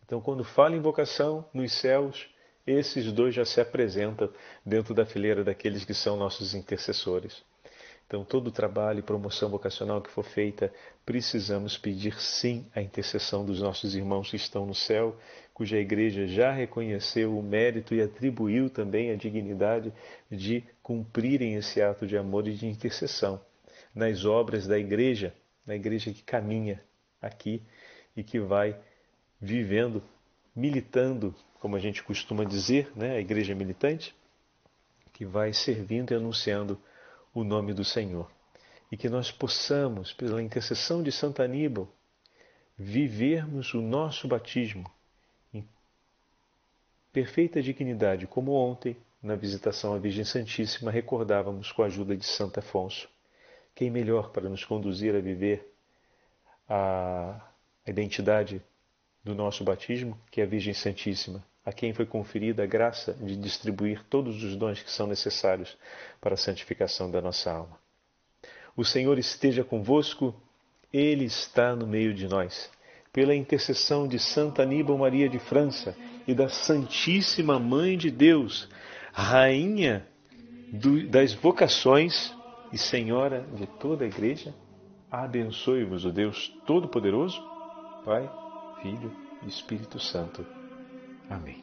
Então, 0.05 0.21
quando 0.21 0.43
fala 0.43 0.75
em 0.75 0.81
vocação 0.81 1.45
nos 1.53 1.73
céus, 1.73 2.29
esses 2.65 3.11
dois 3.11 3.35
já 3.35 3.43
se 3.43 3.59
apresentam 3.59 4.29
dentro 4.65 4.93
da 4.93 5.05
fileira 5.05 5.43
daqueles 5.43 5.83
que 5.83 5.93
são 5.93 6.15
nossos 6.15 6.53
intercessores. 6.53 7.43
Então, 8.05 8.23
todo 8.23 8.47
o 8.47 8.51
trabalho 8.51 8.99
e 8.99 9.01
promoção 9.01 9.49
vocacional 9.49 10.01
que 10.01 10.11
for 10.11 10.23
feita, 10.23 10.71
precisamos 11.05 11.77
pedir 11.77 12.19
sim 12.21 12.65
a 12.75 12.81
intercessão 12.81 13.43
dos 13.43 13.59
nossos 13.59 13.95
irmãos 13.95 14.29
que 14.29 14.35
estão 14.35 14.65
no 14.65 14.75
céu, 14.75 15.17
cuja 15.53 15.77
igreja 15.77 16.25
já 16.27 16.51
reconheceu 16.51 17.37
o 17.37 17.43
mérito 17.43 17.93
e 17.93 18.01
atribuiu 18.01 18.69
também 18.69 19.11
a 19.11 19.15
dignidade 19.15 19.93
de 20.29 20.63
cumprirem 20.81 21.55
esse 21.55 21.81
ato 21.81 22.07
de 22.07 22.17
amor 22.17 22.47
e 22.47 22.53
de 22.53 22.65
intercessão 22.65 23.39
nas 23.93 24.25
obras 24.25 24.65
da 24.65 24.79
igreja, 24.79 25.33
na 25.65 25.75
igreja 25.75 26.11
que 26.11 26.23
caminha 26.23 26.83
aqui 27.21 27.61
e 28.15 28.23
que 28.23 28.39
vai 28.39 28.75
vivendo, 29.39 30.03
militando 30.55 31.35
como 31.59 31.75
a 31.75 31.79
gente 31.79 32.03
costuma 32.03 32.43
dizer, 32.43 32.91
né, 32.95 33.15
a 33.15 33.19
igreja 33.19 33.55
militante, 33.55 34.13
que 35.13 35.25
vai 35.25 35.53
servindo 35.53 36.11
e 36.11 36.15
anunciando 36.15 36.81
o 37.33 37.43
nome 37.43 37.73
do 37.73 37.85
Senhor. 37.85 38.29
E 38.91 38.97
que 38.97 39.07
nós 39.07 39.31
possamos, 39.31 40.11
pela 40.11 40.41
intercessão 40.41 41.01
de 41.01 41.11
Santo 41.11 41.41
Aníbal, 41.41 41.87
vivermos 42.77 43.73
o 43.73 43.81
nosso 43.81 44.27
batismo 44.27 44.91
perfeita 47.13 47.61
dignidade, 47.61 48.25
como 48.25 48.53
ontem, 48.53 48.97
na 49.21 49.35
visitação 49.35 49.93
à 49.93 49.99
Virgem 49.99 50.25
Santíssima, 50.25 50.91
recordávamos 50.91 51.71
com 51.71 51.83
a 51.83 51.85
ajuda 51.85 52.17
de 52.17 52.25
Santo 52.25 52.59
Afonso. 52.59 53.07
Quem 53.75 53.89
melhor 53.89 54.31
para 54.31 54.49
nos 54.49 54.65
conduzir 54.65 55.15
a 55.15 55.19
viver 55.19 55.71
a 56.67 57.39
identidade 57.87 58.61
do 59.23 59.35
nosso 59.35 59.63
batismo 59.63 60.19
que 60.31 60.41
a 60.41 60.45
Virgem 60.45 60.73
Santíssima, 60.73 61.43
a 61.63 61.71
quem 61.71 61.93
foi 61.93 62.05
conferida 62.05 62.63
a 62.63 62.65
graça 62.65 63.13
de 63.13 63.37
distribuir 63.37 64.03
todos 64.09 64.43
os 64.43 64.55
dons 64.55 64.81
que 64.81 64.91
são 64.91 65.07
necessários 65.07 65.77
para 66.19 66.33
a 66.33 66.37
santificação 66.37 67.09
da 67.09 67.21
nossa 67.21 67.51
alma. 67.51 67.77
O 68.75 68.83
Senhor 68.83 69.17
esteja 69.19 69.63
convosco, 69.63 70.35
Ele 70.91 71.25
está 71.25 71.75
no 71.75 71.85
meio 71.85 72.13
de 72.13 72.27
nós. 72.27 72.69
Pela 73.13 73.35
intercessão 73.35 74.07
de 74.07 74.17
Santa 74.17 74.63
Aníbal 74.63 74.97
Maria 74.97 75.29
de 75.29 75.37
França 75.37 75.95
e 76.27 76.33
da 76.33 76.49
Santíssima 76.49 77.59
Mãe 77.59 77.97
de 77.97 78.09
Deus, 78.09 78.69
Rainha 79.11 80.07
do, 80.71 81.07
das 81.07 81.33
vocações 81.33 82.33
e 82.71 82.77
Senhora 82.77 83.45
de 83.53 83.67
toda 83.67 84.03
a 84.03 84.07
Igreja, 84.07 84.53
abençoe-vos 85.11 86.05
o 86.05 86.11
Deus 86.11 86.51
Todo-Poderoso, 86.65 87.39
Pai, 88.03 88.29
Filho 88.81 89.11
e 89.43 89.47
Espírito 89.47 89.99
Santo. 89.99 90.45
Amém. 91.29 91.62